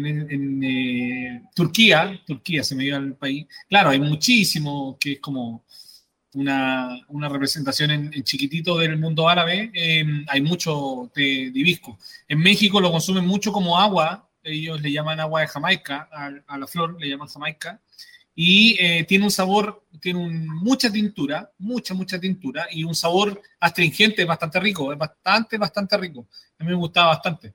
en, 0.06 0.64
eh, 0.64 1.44
Turquía, 1.56 2.20
Turquía 2.26 2.64
se 2.64 2.76
me 2.76 2.84
dio 2.84 2.96
al 2.98 3.16
país, 3.16 3.46
claro, 3.70 3.90
hay 3.90 4.00
muchísimo 4.00 4.98
que 5.00 5.14
es 5.14 5.20
como 5.20 5.64
una, 6.34 7.00
una 7.10 7.30
representación 7.30 7.92
en, 7.92 8.24
chiquitito 8.24 8.78
del 8.78 8.98
mundo 8.98 9.28
árabe, 9.28 9.72
em, 9.74 10.26
hay 10.30 10.42
mucho 10.42 11.12
de, 11.16 11.52
hibisco. 11.54 11.98
En 12.28 12.40
México 12.40 12.80
lo 12.80 12.92
consumen 12.92 13.26
mucho 13.26 13.52
como 13.52 13.78
agua, 13.78 14.30
ellos 14.44 14.82
le 14.82 14.92
llaman 14.92 15.20
agua 15.20 15.42
de 15.42 15.48
Jamaica, 15.48 16.10
a, 16.12 16.58
la 16.58 16.68
flor 16.68 17.00
le 17.00 17.10
llaman 17.10 17.28
Jamaica, 17.28 17.82
y 18.34 18.78
eh, 18.80 19.04
tiene 19.04 19.26
un 19.26 19.32
sabor, 19.32 19.86
tiene 20.00 20.20
mucha 20.48 20.92
tintura, 20.92 21.52
mucha, 21.58 21.94
mucha 21.94 22.20
tintura, 22.20 22.68
y 22.72 22.84
un 22.84 22.96
sabor 22.96 23.42
astringente 23.60 24.24
bastante 24.26 24.60
rico, 24.60 24.92
es 24.94 24.98
bastante, 24.98 25.58
bastante 25.58 25.98
rico. 25.98 26.28
A 26.58 26.64
mí 26.64 26.70
me 26.70 26.76
gustaba 26.76 27.10
bastante. 27.10 27.54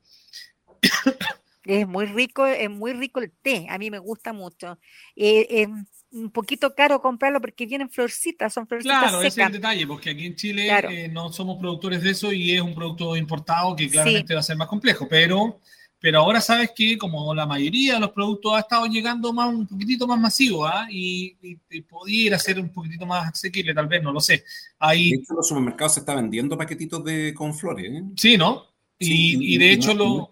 Es 1.67 1.87
muy 1.87 2.07
rico, 2.07 2.47
es 2.47 2.71
muy 2.71 2.93
rico 2.93 3.21
el 3.21 3.33
té, 3.33 3.67
a 3.69 3.77
mí 3.77 3.91
me 3.91 3.99
gusta 3.99 4.33
mucho. 4.33 4.79
Eh, 5.17 5.47
es 5.51 5.69
un 6.13 6.31
poquito 6.31 6.75
caro 6.75 7.01
comprarlo 7.01 7.41
porque 7.41 7.67
vienen 7.67 7.91
florcitas, 7.91 8.53
son 8.53 8.69
florcitas 8.69 9.03
Claro, 9.03 9.19
ese 9.21 9.41
es 9.41 9.47
el 9.47 9.53
detalle, 9.53 9.87
porque 9.87 10.11
aquí 10.11 10.27
en 10.27 10.37
Chile 10.37 10.69
eh, 10.91 11.09
no 11.09 11.33
somos 11.33 11.59
productores 11.59 12.03
de 12.03 12.11
eso 12.11 12.33
y 12.33 12.53
es 12.53 12.61
un 12.61 12.75
producto 12.75 13.17
importado 13.17 13.75
que 13.75 13.89
claramente 13.89 14.35
va 14.35 14.41
a 14.41 14.45
ser 14.45 14.57
más 14.57 14.69
complejo, 14.69 15.09
pero, 15.11 15.61
pero 15.99 16.21
ahora 16.21 16.41
sabes 16.41 16.71
que 16.73 16.97
como 16.97 17.35
la 17.35 17.47
mayoría 17.47 17.95
de 17.95 18.01
los 18.01 18.13
productos 18.13 18.55
ha 18.55 18.61
estado 18.61 18.87
llegando 18.87 19.33
más 19.33 19.53
un 19.53 19.67
poquitito 19.67 20.07
más 20.07 20.21
masivo 20.21 20.65
¿ah? 20.65 20.87
y, 20.89 21.37
y, 21.43 21.81
pudiera 21.83 22.39
ser 22.39 22.61
un 22.61 22.73
poquitito 22.73 23.07
más 23.07 23.29
asequible, 23.29 23.75
tal 23.75 23.89
vez, 23.89 24.03
no 24.05 24.13
lo 24.13 24.21
sé. 24.21 24.45
Hay... 24.79 25.11
De 25.11 25.17
hecho, 25.17 25.33
en 25.33 25.37
los 25.37 25.49
supermercados 25.49 25.95
se 25.95 26.01
está 26.01 26.15
vendiendo 26.15 26.57
paquetitos 26.57 27.03
de 27.03 27.35
con 27.35 27.53
flores. 27.53 27.91
¿eh? 27.93 28.03
Sí, 28.17 28.39
¿no? 28.39 28.76
Y, 28.99 29.59
de 29.59 29.73
hecho, 29.73 29.93
lo, 29.93 30.31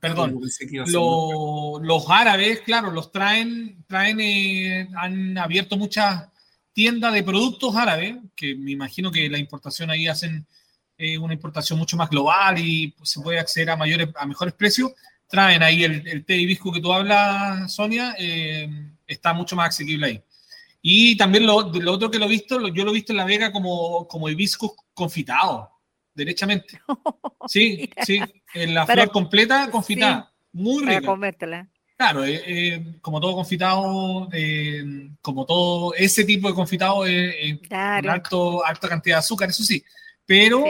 perdón, 0.00 0.40
los 1.82 2.10
árabes, 2.10 2.60
claro, 2.60 2.90
los 2.90 3.12
traen, 3.12 3.84
traen 3.86 4.18
eh, 4.20 4.88
han 4.96 5.36
abierto 5.36 5.76
muchas 5.76 6.28
tiendas 6.72 7.12
de 7.12 7.22
productos 7.22 7.76
árabes, 7.76 8.16
que 8.34 8.54
me 8.54 8.70
imagino 8.70 9.10
que 9.10 9.28
la 9.28 9.36
importación 9.36 9.90
ahí 9.90 10.08
hacen 10.08 10.46
eh, 10.96 11.18
una 11.18 11.34
importación 11.34 11.78
mucho 11.78 11.98
más 11.98 12.08
global 12.08 12.58
y 12.58 12.94
se 13.02 13.20
puede 13.20 13.38
acceder 13.38 13.68
a 13.70 13.76
mayores, 13.76 14.08
a 14.16 14.24
mejores 14.24 14.54
precios. 14.54 14.92
Traen 15.28 15.62
ahí 15.62 15.84
el, 15.84 16.24
té 16.24 16.36
hibisco 16.36 16.72
que 16.72 16.80
tú 16.80 16.92
hablas, 16.92 17.74
Sonia, 17.74 18.14
eh, 18.18 18.70
está 19.06 19.34
mucho 19.34 19.54
más 19.54 19.68
asequible 19.68 20.06
ahí. 20.06 20.22
Y 20.80 21.16
también 21.16 21.46
lo, 21.46 21.70
lo, 21.70 21.92
otro 21.92 22.10
que 22.10 22.18
lo 22.18 22.24
he 22.24 22.28
visto, 22.28 22.68
yo 22.68 22.84
lo 22.84 22.90
he 22.90 22.94
visto 22.94 23.12
en 23.12 23.18
La 23.18 23.24
Vega 23.26 23.52
como, 23.52 24.08
como 24.08 24.30
hibiscos 24.30 24.72
confitados 24.94 25.71
derechamente. 26.14 26.80
Sí, 27.48 27.90
sí, 28.06 28.20
en 28.54 28.72
la 28.72 28.86
flor 28.86 29.10
completa 29.10 29.68
confitada, 29.68 30.32
muy 30.52 30.84
rica. 30.84 31.00
Para 31.00 31.06
comértela. 31.06 31.68
Claro, 31.96 32.24
eh, 32.24 32.42
eh, 32.46 32.84
como 33.00 33.20
todo 33.20 33.34
confitado, 33.34 34.28
eh, 34.32 35.10
como 35.20 35.44
todo 35.44 35.94
ese 35.94 36.24
tipo 36.24 36.48
de 36.48 36.54
confitado, 36.54 37.06
eh, 37.06 37.60
claro. 37.68 38.10
alto, 38.10 38.64
alta 38.64 38.88
cantidad 38.88 39.16
de 39.16 39.20
azúcar, 39.20 39.50
eso 39.50 39.62
sí, 39.62 39.84
pero, 40.26 40.64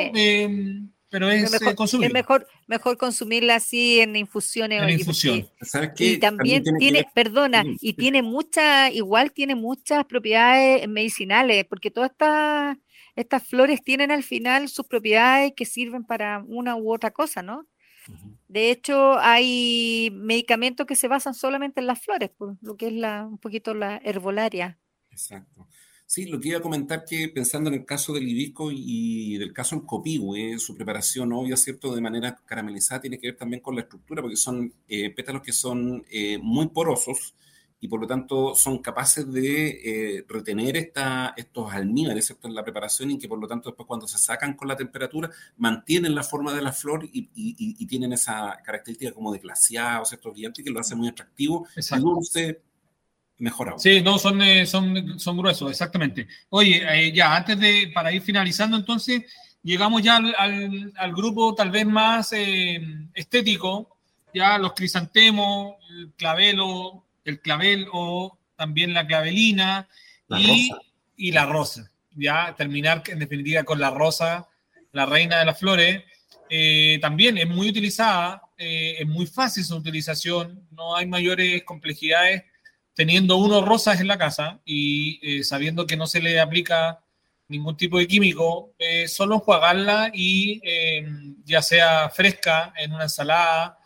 pero 1.09 1.31
es 1.31 1.51
mejor, 1.51 1.75
consumible. 1.75 2.07
Es 2.09 2.13
mejor, 2.13 2.47
mejor 2.67 2.99
consumirla 2.99 3.57
así 3.57 4.01
en 4.01 4.17
infusiones. 4.17 4.83
En 4.83 4.91
infusión. 4.91 5.49
Y 5.99 6.19
también, 6.19 6.65
tiene, 6.79 7.07
perdona, 7.15 7.65
y 7.81 7.93
tiene 7.95 8.23
muchas, 8.23 8.93
igual 8.95 9.33
tiene 9.33 9.55
muchas 9.55 10.05
propiedades 10.05 10.87
medicinales, 10.89 11.65
porque 11.65 11.91
toda 11.91 12.09
esta 12.09 12.79
estas 13.17 13.47
flores 13.47 13.83
tienen 13.83 14.11
al 14.11 14.23
final 14.23 14.69
sus 14.69 14.87
propiedades 14.87 15.53
que 15.55 15.65
sirven 15.65 16.05
para 16.05 16.43
una 16.47 16.77
u 16.77 16.93
otra 16.93 17.11
cosa, 17.11 17.43
¿no? 17.43 17.67
De 18.49 18.71
hecho, 18.71 19.19
hay 19.19 20.11
medicamentos 20.13 20.87
que 20.87 20.97
se 20.97 21.09
basan 21.09 21.35
solamente 21.35 21.81
en 21.81 21.87
las 21.87 22.01
flores, 22.01 22.31
por 22.31 22.57
lo 22.61 22.77
que 22.77 22.89
es 22.89 22.93
la, 22.93 23.27
un 23.27 23.39
poquito 23.39 23.75
la 23.75 23.99
herbolaria. 23.99 24.79
Exacto. 25.11 25.69
Sí, 26.05 26.27
lo 26.27 26.39
que 26.39 26.49
iba 26.49 26.59
a 26.59 26.63
comentar 26.63 27.07
que 27.07 27.29
pensando 27.29 27.71
en 27.71 27.75
el 27.75 27.87
caso 27.87 28.13
del 28.13 28.29
hibisco 28.29 28.71
y 28.71 29.39
del 29.39 29.55
caso 29.55 29.75
en 29.75 29.81
copihue, 29.83 30.59
su 30.59 30.75
preparación 30.75 31.33
obvia, 31.33 31.57
¿cierto? 31.57 31.95
De 31.95 32.03
manera 32.03 32.37
caramelizada 32.45 33.01
tiene 33.01 33.19
que 33.19 33.29
ver 33.29 33.37
también 33.39 33.63
con 33.63 33.75
la 33.77 33.81
estructura, 33.81 34.21
porque 34.21 34.37
son 34.37 34.75
eh, 34.89 35.09
pétalos 35.09 35.41
que 35.41 35.53
son 35.53 36.05
eh, 36.11 36.37
muy 36.37 36.69
porosos, 36.69 37.35
y 37.83 37.89
por 37.89 38.01
lo 38.01 38.07
tanto 38.07 38.55
son 38.55 38.79
capaces 38.79 39.31
de 39.31 39.71
eh, 40.19 40.25
retener 40.29 40.77
esta, 40.77 41.35
estos 41.37 41.73
almíbares 41.73 42.27
¿cierto? 42.27 42.47
en 42.47 42.55
la 42.55 42.63
preparación 42.63 43.11
y 43.11 43.19
que 43.19 43.27
por 43.27 43.41
lo 43.41 43.49
tanto 43.49 43.71
después 43.71 43.89
cuando 43.89 44.07
se 44.07 44.19
sacan 44.19 44.55
con 44.55 44.69
la 44.69 44.77
temperatura 44.77 45.29
mantienen 45.57 46.15
la 46.15 46.23
forma 46.23 46.55
de 46.55 46.63
la 46.63 46.73
flor 46.73 47.05
y, 47.13 47.29
y, 47.35 47.87
tienen 47.87 48.13
esa 48.13 48.57
característica 48.65 49.11
como 49.11 49.33
de 49.33 49.41
glaciado, 49.41 50.05
¿cierto? 50.05 50.31
brillante 50.31 50.63
que 50.63 50.71
lo 50.71 50.79
hace 50.79 50.95
muy 50.95 51.09
atractivo 51.09 51.67
y 51.77 51.99
dulce. 51.99 52.63
Mejor 53.39 53.75
Sí, 53.79 54.01
no, 54.01 54.17
son, 54.17 54.41
eh, 54.43 54.65
son, 54.65 55.19
son 55.19 55.37
gruesos, 55.37 55.69
exactamente. 55.69 56.29
Oye, 56.51 56.85
eh, 56.89 57.13
ya, 57.13 57.35
antes 57.35 57.59
de, 57.59 57.91
para 57.93 58.13
ir 58.13 58.23
finalizando 58.23 58.77
entonces, 58.77 59.25
llegamos 59.65 60.03
ya 60.03 60.19
al, 60.19 60.93
al, 60.97 61.13
grupo 61.13 61.53
tal 61.53 61.73
vez 61.73 61.85
más 61.85 62.33
estético, 62.33 63.97
ya 64.33 64.57
los 64.59 64.73
crisantemos, 64.75 65.75
el 65.91 66.13
clavelo, 66.13 67.05
el 67.25 67.41
clavel 67.41 67.87
o 67.93 68.39
también 68.57 68.95
la 68.95 69.07
clavelina 69.07 69.89
y, 71.17 71.33
la 71.33 71.47
rosa. 71.47 71.91
Ya 72.15 72.55
terminar 72.57 73.03
en 73.07 73.19
definitiva 73.19 73.65
con 73.65 73.81
la 73.81 73.91
rosa, 73.91 74.49
la 74.93 75.07
reina 75.07 75.39
de 75.39 75.47
las 75.47 75.59
flores. 75.59 76.03
Eh, 76.49 76.99
también 77.01 77.39
es 77.39 77.49
muy 77.49 77.71
utilizada, 77.71 78.43
eh, 78.59 78.97
es 78.99 79.07
muy 79.07 79.27
fácil 79.27 79.65
su 79.65 79.75
utilización, 79.75 80.67
no 80.71 80.95
hay 80.95 81.07
mayores 81.07 81.65
complejidades 81.65 82.45
teniendo 82.95 83.39
uno 83.39 83.65
rosas 83.65 84.01
en 84.01 84.09
la 84.09 84.19
casa 84.19 84.61
y 84.67 85.19
eh, 85.23 85.45
sabiendo 85.45 85.87
que 85.87 85.97
no 85.97 86.07
se 86.07 86.21
le 86.21 86.39
aplica 86.39 87.03
ningún 87.49 87.77
tipo 87.77 87.99
de 87.99 88.07
químico, 88.07 88.75
solo 89.09 89.37
enjuagarla 89.37 90.11
y 90.15 90.61
ya 91.45 91.61
sea 91.61 92.09
fresca 92.09 92.73
en 92.79 92.95
una 92.95 93.05
ensalada 93.05 93.79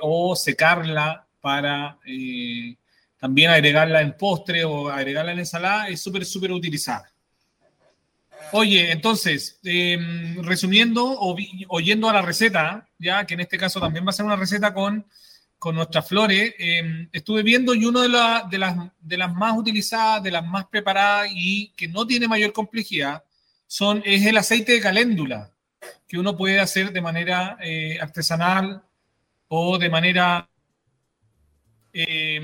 o 0.00 0.34
secarla 0.34 1.27
para 1.40 1.98
eh, 2.06 2.76
también 3.18 3.50
agregarla 3.50 4.00
en 4.00 4.16
postre 4.16 4.64
o 4.64 4.88
agregarla 4.88 5.32
en 5.32 5.40
ensalada, 5.40 5.88
es 5.88 6.00
súper, 6.00 6.24
súper 6.24 6.52
utilizada. 6.52 7.10
Oye, 8.52 8.92
entonces, 8.92 9.58
em, 9.64 10.42
resumiendo 10.42 11.04
o 11.04 11.36
oyendo 11.68 12.08
a 12.08 12.12
la 12.14 12.22
receta, 12.22 12.88
ya 12.98 13.26
que 13.26 13.34
en 13.34 13.40
este 13.40 13.58
caso 13.58 13.80
también 13.80 14.06
va 14.06 14.10
a 14.10 14.12
ser 14.12 14.24
una 14.24 14.36
receta 14.36 14.72
con, 14.72 15.04
con 15.58 15.74
nuestras 15.74 16.08
flores, 16.08 16.54
em, 16.58 17.08
estuve 17.12 17.42
viendo 17.42 17.74
y 17.74 17.84
una 17.84 18.02
de, 18.02 18.08
las, 18.08 18.48
de 19.00 19.16
las 19.18 19.34
más 19.34 19.58
utilizadas, 19.58 20.22
de 20.22 20.30
las 20.30 20.46
más 20.46 20.66
preparadas 20.66 21.28
y 21.32 21.72
que 21.76 21.88
no 21.88 22.06
tiene 22.06 22.28
mayor 22.28 22.52
complejidad, 22.52 23.22
son, 23.66 24.02
es 24.04 24.24
el 24.24 24.36
aceite 24.38 24.72
de 24.72 24.80
caléndula, 24.80 25.50
que 26.06 26.18
uno 26.18 26.36
puede 26.36 26.58
hacer 26.60 26.92
de 26.92 27.02
manera 27.02 27.58
eh, 27.60 27.98
artesanal 28.00 28.82
o 29.48 29.78
de 29.78 29.90
manera 29.90 30.48
eh, 31.92 32.40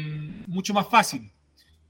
mucho 0.46 0.74
más 0.74 0.88
fácil. 0.88 1.30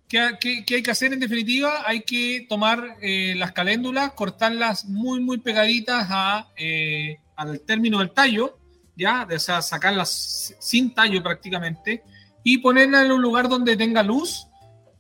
¿Qué, 0.09 0.39
hay 0.75 0.83
que 0.83 0.91
hacer 0.91 1.13
en 1.13 1.21
definitiva? 1.21 1.83
Hay 1.87 2.03
que 2.03 2.47
tomar 2.49 2.97
eh, 3.01 3.35
las 3.37 3.53
caléndulas, 3.53 4.13
cortarlas 4.13 4.85
muy, 4.85 5.21
muy 5.21 5.39
pegaditas 5.39 6.07
a, 6.09 6.49
eh, 6.57 7.19
al 7.37 7.61
término 7.63 7.99
del 7.99 8.13
tallo, 8.13 8.59
¿ya? 8.97 9.27
O 9.29 9.39
sea, 9.39 9.63
sacarlas 9.63 10.55
sin 10.61 10.95
tallo 10.95 11.23
prácticamente 11.23 12.05
y 12.45 12.59
ponerlas 12.59 13.07
en 13.07 13.13
un 13.13 13.23
lugar 13.23 13.49
donde 13.49 13.77
tenga 13.77 14.03
luz, 14.03 14.47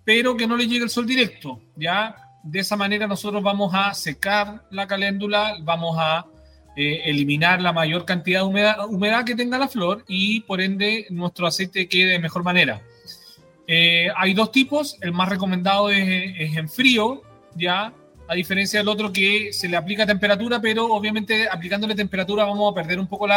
pero 0.04 0.36
que 0.36 0.46
no 0.46 0.56
le 0.56 0.66
llegue 0.66 0.84
el 0.84 0.90
sol 0.90 1.06
directo, 1.06 1.60
¿ya? 1.76 2.16
De 2.42 2.60
esa 2.60 2.76
manera 2.76 3.06
nosotros 3.06 3.42
vamos 3.42 3.72
a 3.74 3.94
secar 3.94 4.66
la 4.70 4.86
caléndula, 4.86 5.58
vamos 5.62 5.96
a 5.98 6.26
eh, 6.76 7.02
eliminar 7.04 7.62
la 7.62 7.72
mayor 7.72 8.04
cantidad 8.04 8.40
de 8.40 8.46
humedad, 8.46 9.24
que 9.24 9.36
tenga 9.36 9.58
la 9.58 9.68
flor 9.68 10.04
y 10.08 10.40
por 10.40 10.60
ende 10.60 11.06
nuestro 11.10 11.46
aceite 11.46 11.88
quede 11.88 12.12
de 12.12 12.18
mejor 12.18 12.42
manera. 12.42 12.82
Eh, 13.68 14.08
hay 14.16 14.34
dos 14.34 14.50
tipos, 14.50 14.96
el 15.00 15.12
más 15.12 15.28
recomendado 15.28 15.88
es, 15.88 16.56
en 16.56 16.68
frío, 16.68 17.22
ya, 17.54 17.92
a 18.26 18.34
diferencia 18.34 18.80
del 18.80 18.88
otro 18.88 19.12
que 19.12 19.52
se 19.52 19.68
le 19.68 19.76
aplica 19.76 20.04
temperatura, 20.04 20.60
pero 20.60 20.86
obviamente 20.86 21.48
aplicándole 21.48 21.94
temperatura 21.94 22.44
vamos 22.44 22.72
a 22.72 22.74
perder 22.74 22.98
un 22.98 23.06
poco 23.06 23.28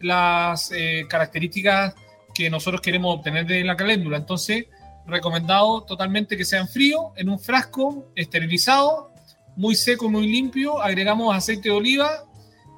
las 0.00 0.70
eh, 0.72 1.06
características 1.08 1.94
que 2.34 2.50
nosotros 2.50 2.82
queremos 2.82 3.14
obtener 3.14 3.46
de 3.46 3.64
la 3.64 3.74
caléndula. 3.74 4.18
Entonces, 4.18 4.66
recomendado 5.06 5.82
totalmente 5.84 6.36
que 6.36 6.44
sea 6.44 6.60
en 6.60 6.68
frío, 6.68 7.12
en 7.16 7.30
un 7.30 7.38
frasco 7.38 8.12
esterilizado, 8.14 9.10
muy 9.56 9.74
seco, 9.74 10.10
muy 10.10 10.26
limpio. 10.26 10.82
Agregamos 10.82 11.34
aceite 11.34 11.70
de 11.70 11.74
oliva 11.74 12.26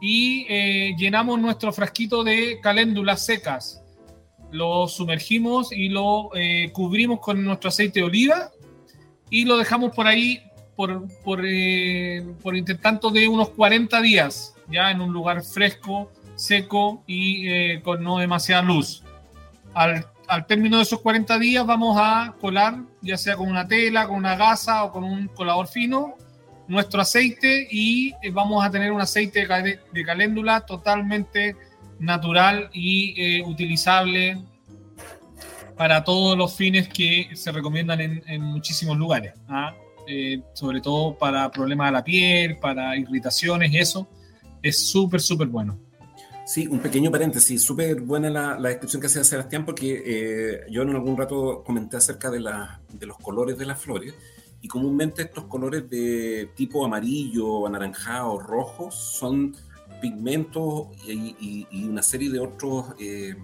y 0.01 0.47
eh, 0.49 0.95
llenamos 0.97 1.41
nuestro 1.41 1.73
frasquito 1.73 2.25
de 2.25 2.61
caléndulas 2.63 3.25
secas. 3.25 3.83
Lo 4.51 4.89
sumergimos 4.89 5.73
y 5.73 5.89
lo 5.89 6.31
eh, 6.35 6.71
cubrimos 6.73 7.21
con 7.21 7.45
nuestro 7.45 7.69
aceite 7.69 8.01
de 8.01 8.07
oliva 8.07 8.51
y 9.31 9.45
lo 9.45 9.59
dejamos 9.59 9.95
por 9.95 10.07
ahí 10.07 10.43
por, 10.77 11.09
por, 11.23 11.43
eh, 11.45 12.25
por 12.43 12.57
intertanto 12.57 13.11
de 13.11 13.29
unos 13.29 13.51
40 13.51 14.01
días, 14.01 14.55
ya 14.71 14.91
en 14.91 15.01
un 15.01 15.13
lugar 15.13 15.43
fresco, 15.43 16.11
seco 16.37 17.03
y 17.07 17.79
con 17.81 18.03
no 18.03 18.19
demasiada 18.19 18.63
luz. 18.63 19.03
Al 19.75 20.07
al 20.29 20.47
término 20.47 20.77
de 20.77 20.83
esos 20.83 21.01
40 21.01 21.39
días 21.39 21.67
vamos 21.67 21.97
a 21.99 22.35
colar, 22.41 22.77
ya 23.01 23.17
sea 23.17 23.37
con 23.37 23.49
una 23.49 23.67
tela, 23.67 24.07
con 24.07 24.17
una 24.17 24.37
gasa 24.37 24.85
o 24.85 24.93
con 24.93 25.03
un 25.03 25.29
colador 25.29 25.67
fino, 25.67 26.17
nuestro 26.69 27.01
aceite 27.01 27.67
y 27.71 28.13
eh, 28.23 28.31
vamos 28.31 28.65
a 28.65 28.71
tener 28.71 28.93
un 28.93 29.01
aceite 29.01 29.47
de 29.93 30.05
caléndula 30.05 30.61
totalmente 30.61 31.57
natural 31.99 32.69
y 32.73 33.15
eh, 33.17 33.43
utilizable 33.43 34.39
para 35.77 36.05
todos 36.05 36.37
los 36.37 36.55
fines 36.55 36.89
que 36.89 37.31
se 37.35 37.51
recomiendan 37.51 38.01
en, 38.01 38.43
muchísimos 38.43 38.97
lugares, 38.99 39.33
¿ah? 39.49 39.75
eh, 40.07 40.43
sobre 40.53 40.81
todo 40.81 41.17
para 41.17 41.51
problemas 41.51 41.89
de 41.89 41.93
la 41.93 42.05
piel, 42.05 42.59
para 42.59 42.97
irritaciones, 42.97 43.71
eso 43.75 44.09
es 44.63 44.89
súper, 44.89 45.21
súper 45.21 45.47
bueno. 45.47 45.79
Sí, 46.45 46.67
un 46.67 46.81
pequeño 46.81 47.11
paréntesis, 47.11 47.63
súper 47.63 48.01
buena 48.01 48.29
la, 48.31 48.59
la, 48.59 48.71
descripción 48.71 49.01
que 49.01 49.07
hacía 49.07 49.23
Sebastián, 49.23 49.65
porque 49.65 50.65
yo 50.71 50.83
en 50.83 50.91
algún 50.91 51.17
rato 51.17 51.63
comenté 51.65 51.99
acerca 51.99 52.31
de, 52.31 52.41
la, 52.41 52.81
de 52.93 53.07
los 53.07 53.19
colores 53.19 53.57
de 53.57 53.67
las 53.67 53.79
flores, 53.79 54.15
y 54.61 54.69
comúnmente 54.69 55.23
estos 55.23 55.45
colores 55.45 55.89
de 55.89 56.51
tipo 56.55 56.85
amarillo, 56.85 57.67
anaranjado, 57.67 58.39
rojo, 58.39 58.91
son 58.91 59.55
pigmentos 60.01 60.89
y, 61.07 61.67
una 61.85 62.03
serie 62.03 62.31
de 62.31 62.41
otros 62.41 62.87
eh, 62.99 63.35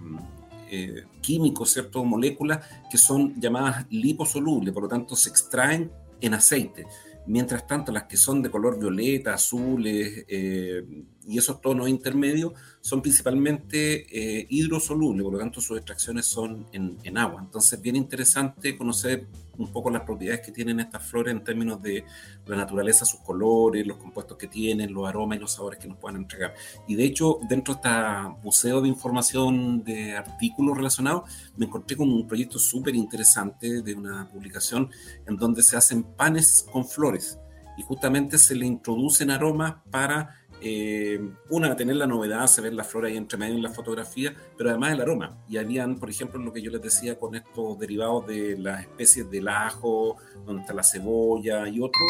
eh, 0.69 1.03
químicos, 1.21 1.71
¿cierto? 1.71 2.03
moléculas 2.03 2.65
que 2.89 2.97
son 2.97 3.39
llamadas 3.39 3.85
liposolubles, 3.89 4.73
por 4.73 4.83
lo 4.83 4.89
tanto 4.89 5.15
se 5.15 5.29
extraen 5.29 5.91
en 6.21 6.33
aceite. 6.33 6.85
Mientras 7.27 7.65
tanto, 7.65 7.91
las 7.91 8.03
que 8.03 8.17
son 8.17 8.43
de 8.43 8.51
color 8.51 8.79
violeta, 8.79 9.33
azules 9.33 10.25
y 11.27 11.37
esos 11.37 11.61
tonos 11.61 11.89
intermedios 11.89 12.53
son 12.81 13.01
principalmente 13.01 14.05
eh, 14.11 14.45
hidrosolubles, 14.49 15.23
por 15.23 15.33
lo 15.33 15.39
tanto 15.39 15.61
sus 15.61 15.77
extracciones 15.77 16.25
son 16.25 16.67
en, 16.71 17.17
agua. 17.17 17.41
Entonces, 17.41 17.81
bien 17.81 17.95
interesante 17.95 18.77
conocer 18.77 19.27
un 19.57 19.71
poco 19.71 19.89
las 19.89 20.01
propiedades 20.01 20.45
que 20.45 20.51
tienen 20.51 20.81
estas 20.81 21.03
flores 21.03 21.33
en 21.33 21.43
términos 21.43 21.81
de 21.81 22.03
la 22.45 22.57
naturaleza, 22.57 23.05
sus 23.05 23.21
colores, 23.21 23.87
los 23.87 23.97
compuestos 23.97 24.37
que 24.37 24.47
tienen, 24.47 24.93
los 24.93 25.07
aromas 25.07 25.37
y 25.37 25.41
los 25.41 25.53
sabores 25.53 25.79
que 25.79 25.87
nos 25.87 25.97
puedan 25.97 26.17
entregar. 26.17 26.53
Y 26.87 26.95
de 26.95 27.05
hecho, 27.05 27.39
dentro 27.47 27.73
de 27.73 27.79
este 27.79 27.89
buceo 28.43 28.81
de 28.81 28.89
información 28.89 29.83
de 29.83 30.17
artículos 30.17 30.75
relacionados, 30.75 31.29
me 31.55 31.65
encontré 31.67 31.95
con 31.95 32.11
un 32.11 32.27
proyecto 32.27 32.59
súper 32.59 32.95
interesante 32.95 33.81
de 33.81 33.93
una 33.93 34.29
publicación 34.29 34.89
en 35.25 35.37
donde 35.37 35.63
se 35.63 35.77
hacen 35.77 36.03
panes 36.03 36.65
con 36.69 36.85
flores 36.85 37.39
y 37.77 37.81
justamente 37.83 38.37
se 38.37 38.55
le 38.55 38.65
introducen 38.65 39.31
aromas 39.31 39.75
para 39.91 40.44
eh, 40.67 41.19
una, 41.51 41.75
tener 41.75 41.95
la 41.95 42.07
novedad, 42.07 42.47
se 42.47 42.59
ve 42.59 42.71
la 42.71 42.83
flora 42.83 43.07
ahí 43.07 43.17
entre 43.17 43.37
medio 43.37 43.53
en 43.53 43.61
la 43.61 43.69
fotografía, 43.69 44.35
pero 44.57 44.71
además 44.71 44.93
el 44.93 45.01
aroma. 45.01 45.37
Y 45.47 45.57
habían, 45.57 45.99
por 45.99 46.09
ejemplo, 46.09 46.41
lo 46.41 46.51
que 46.51 46.63
yo 46.63 46.71
les 46.71 46.81
decía 46.81 47.19
con 47.19 47.35
estos 47.35 47.77
derivados 47.77 48.25
de 48.25 48.57
las 48.57 48.81
especies 48.81 49.29
del 49.29 49.47
ajo, 49.47 50.17
donde 50.43 50.61
está 50.61 50.73
la 50.73 50.81
cebolla 50.81 51.67
y 51.67 51.79
otro. 51.79 52.01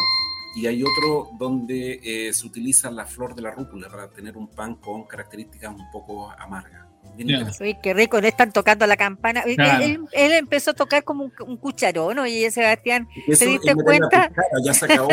Y 0.56 0.66
hay 0.66 0.82
otro 0.82 1.28
donde 1.38 2.00
eh, 2.02 2.32
se 2.32 2.46
utiliza 2.46 2.90
la 2.90 3.04
flor 3.04 3.34
de 3.34 3.42
la 3.42 3.50
rúcula 3.50 3.90
para 3.90 4.08
tener 4.08 4.38
un 4.38 4.48
pan 4.48 4.76
con 4.76 5.04
características 5.04 5.74
un 5.74 5.90
poco 5.90 6.30
amargas. 6.30 6.85
Uy, 7.18 7.76
qué 7.82 7.94
rico, 7.94 8.20
no 8.20 8.26
están 8.26 8.52
tocando 8.52 8.86
la 8.86 8.96
campana. 8.96 9.42
Él, 9.46 10.06
empezó 10.12 10.72
a 10.72 10.74
tocar 10.74 11.04
como 11.04 11.30
un, 11.40 11.56
cucharón, 11.56 12.18
oye, 12.18 12.50
Sebastián, 12.50 13.08
¿te 13.26 13.46
diste 13.46 13.74
cuenta? 13.74 14.30
ya 14.64 14.74
se 14.74 14.84
acabó 14.84 15.08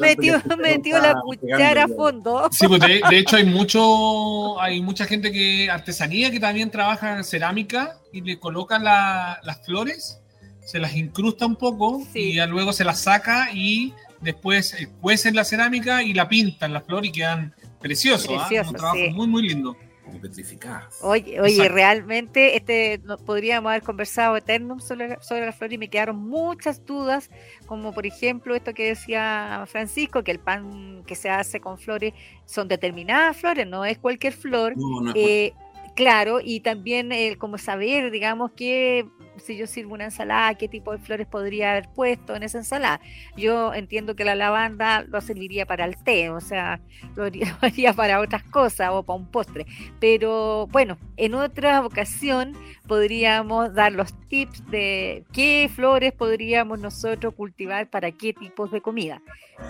metió, 0.00 0.42
metió 0.58 0.98
la 0.98 1.20
cuchara 1.20 1.84
a 1.84 1.88
fondo. 1.88 2.48
Sí, 2.50 2.66
pues 2.66 2.80
de, 2.80 3.02
hecho 3.18 3.36
hay 3.36 3.44
mucho, 3.44 4.60
hay 4.60 4.80
mucha 4.80 5.04
gente 5.04 5.32
que, 5.32 5.70
artesanía 5.70 6.30
que 6.30 6.40
también 6.40 6.70
trabaja 6.70 7.16
en 7.16 7.24
cerámica 7.24 7.98
y 8.12 8.20
le 8.20 8.38
colocan 8.38 8.84
las 8.84 9.60
flores, 9.64 10.20
se 10.64 10.78
las 10.78 10.96
incrusta 10.96 11.46
un 11.46 11.56
poco 11.56 12.02
y 12.14 12.34
ya 12.36 12.46
luego 12.46 12.72
se 12.72 12.84
las 12.84 13.00
saca 13.00 13.48
y 13.52 13.92
después 14.20 14.72
eh, 14.74 14.88
cuecen 15.00 15.36
la 15.36 15.44
cerámica 15.44 16.02
y 16.02 16.14
la 16.14 16.28
pintan 16.28 16.72
la 16.72 16.80
flor 16.80 17.04
y 17.04 17.12
quedan 17.12 17.54
preciosos. 17.80 18.30
¿ah? 18.30 18.48
un 18.66 18.74
trabajo 18.74 19.10
muy, 19.12 19.26
muy 19.26 19.46
lindo 19.46 19.76
petrificadas. 20.20 20.98
Oye, 21.02 21.40
oye 21.40 21.68
realmente 21.68 22.56
este, 22.56 23.00
podríamos 23.24 23.70
haber 23.70 23.82
conversado 23.82 24.36
eterno 24.36 24.80
sobre, 24.80 25.20
sobre 25.22 25.46
la 25.46 25.52
flor 25.52 25.72
y 25.72 25.78
me 25.78 25.88
quedaron 25.88 26.16
muchas 26.16 26.84
dudas, 26.84 27.30
como 27.66 27.92
por 27.92 28.06
ejemplo 28.06 28.54
esto 28.54 28.74
que 28.74 28.88
decía 28.88 29.64
Francisco, 29.66 30.22
que 30.22 30.30
el 30.30 30.40
pan 30.40 31.02
que 31.06 31.14
se 31.14 31.30
hace 31.30 31.60
con 31.60 31.78
flores 31.78 32.14
son 32.44 32.68
determinadas 32.68 33.36
flores, 33.36 33.66
no 33.66 33.84
es 33.84 33.98
cualquier 33.98 34.32
flor. 34.32 34.74
Eh, 35.14 35.52
claro, 35.94 36.40
y 36.42 36.60
también 36.60 37.12
el 37.12 37.38
como 37.38 37.58
saber, 37.58 38.10
digamos, 38.10 38.52
que 38.52 39.06
si 39.36 39.56
yo 39.56 39.66
sirvo 39.66 39.94
una 39.94 40.04
ensalada, 40.04 40.54
qué 40.54 40.68
tipo 40.68 40.92
de 40.92 40.98
flores 40.98 41.26
podría 41.26 41.72
haber 41.72 41.88
puesto 41.88 42.34
en 42.34 42.42
esa 42.42 42.58
ensalada. 42.58 43.00
Yo 43.36 43.74
entiendo 43.74 44.16
que 44.16 44.24
la 44.24 44.34
lavanda 44.34 45.02
lo 45.02 45.20
serviría 45.20 45.66
para 45.66 45.84
el 45.84 45.96
té, 46.02 46.30
o 46.30 46.40
sea, 46.40 46.80
lo 47.16 47.24
haría 47.60 47.92
para 47.92 48.20
otras 48.20 48.42
cosas 48.44 48.90
o 48.92 49.02
para 49.02 49.18
un 49.18 49.26
postre. 49.26 49.66
Pero 50.00 50.66
bueno, 50.68 50.98
en 51.16 51.34
otra 51.34 51.84
ocasión 51.84 52.52
podríamos 52.86 53.74
dar 53.74 53.92
los 53.92 54.12
tips 54.28 54.68
de 54.70 55.24
qué 55.32 55.70
flores 55.74 56.12
podríamos 56.12 56.78
nosotros 56.78 57.34
cultivar 57.34 57.88
para 57.88 58.12
qué 58.12 58.32
tipos 58.32 58.70
de 58.70 58.80
comida. 58.80 59.22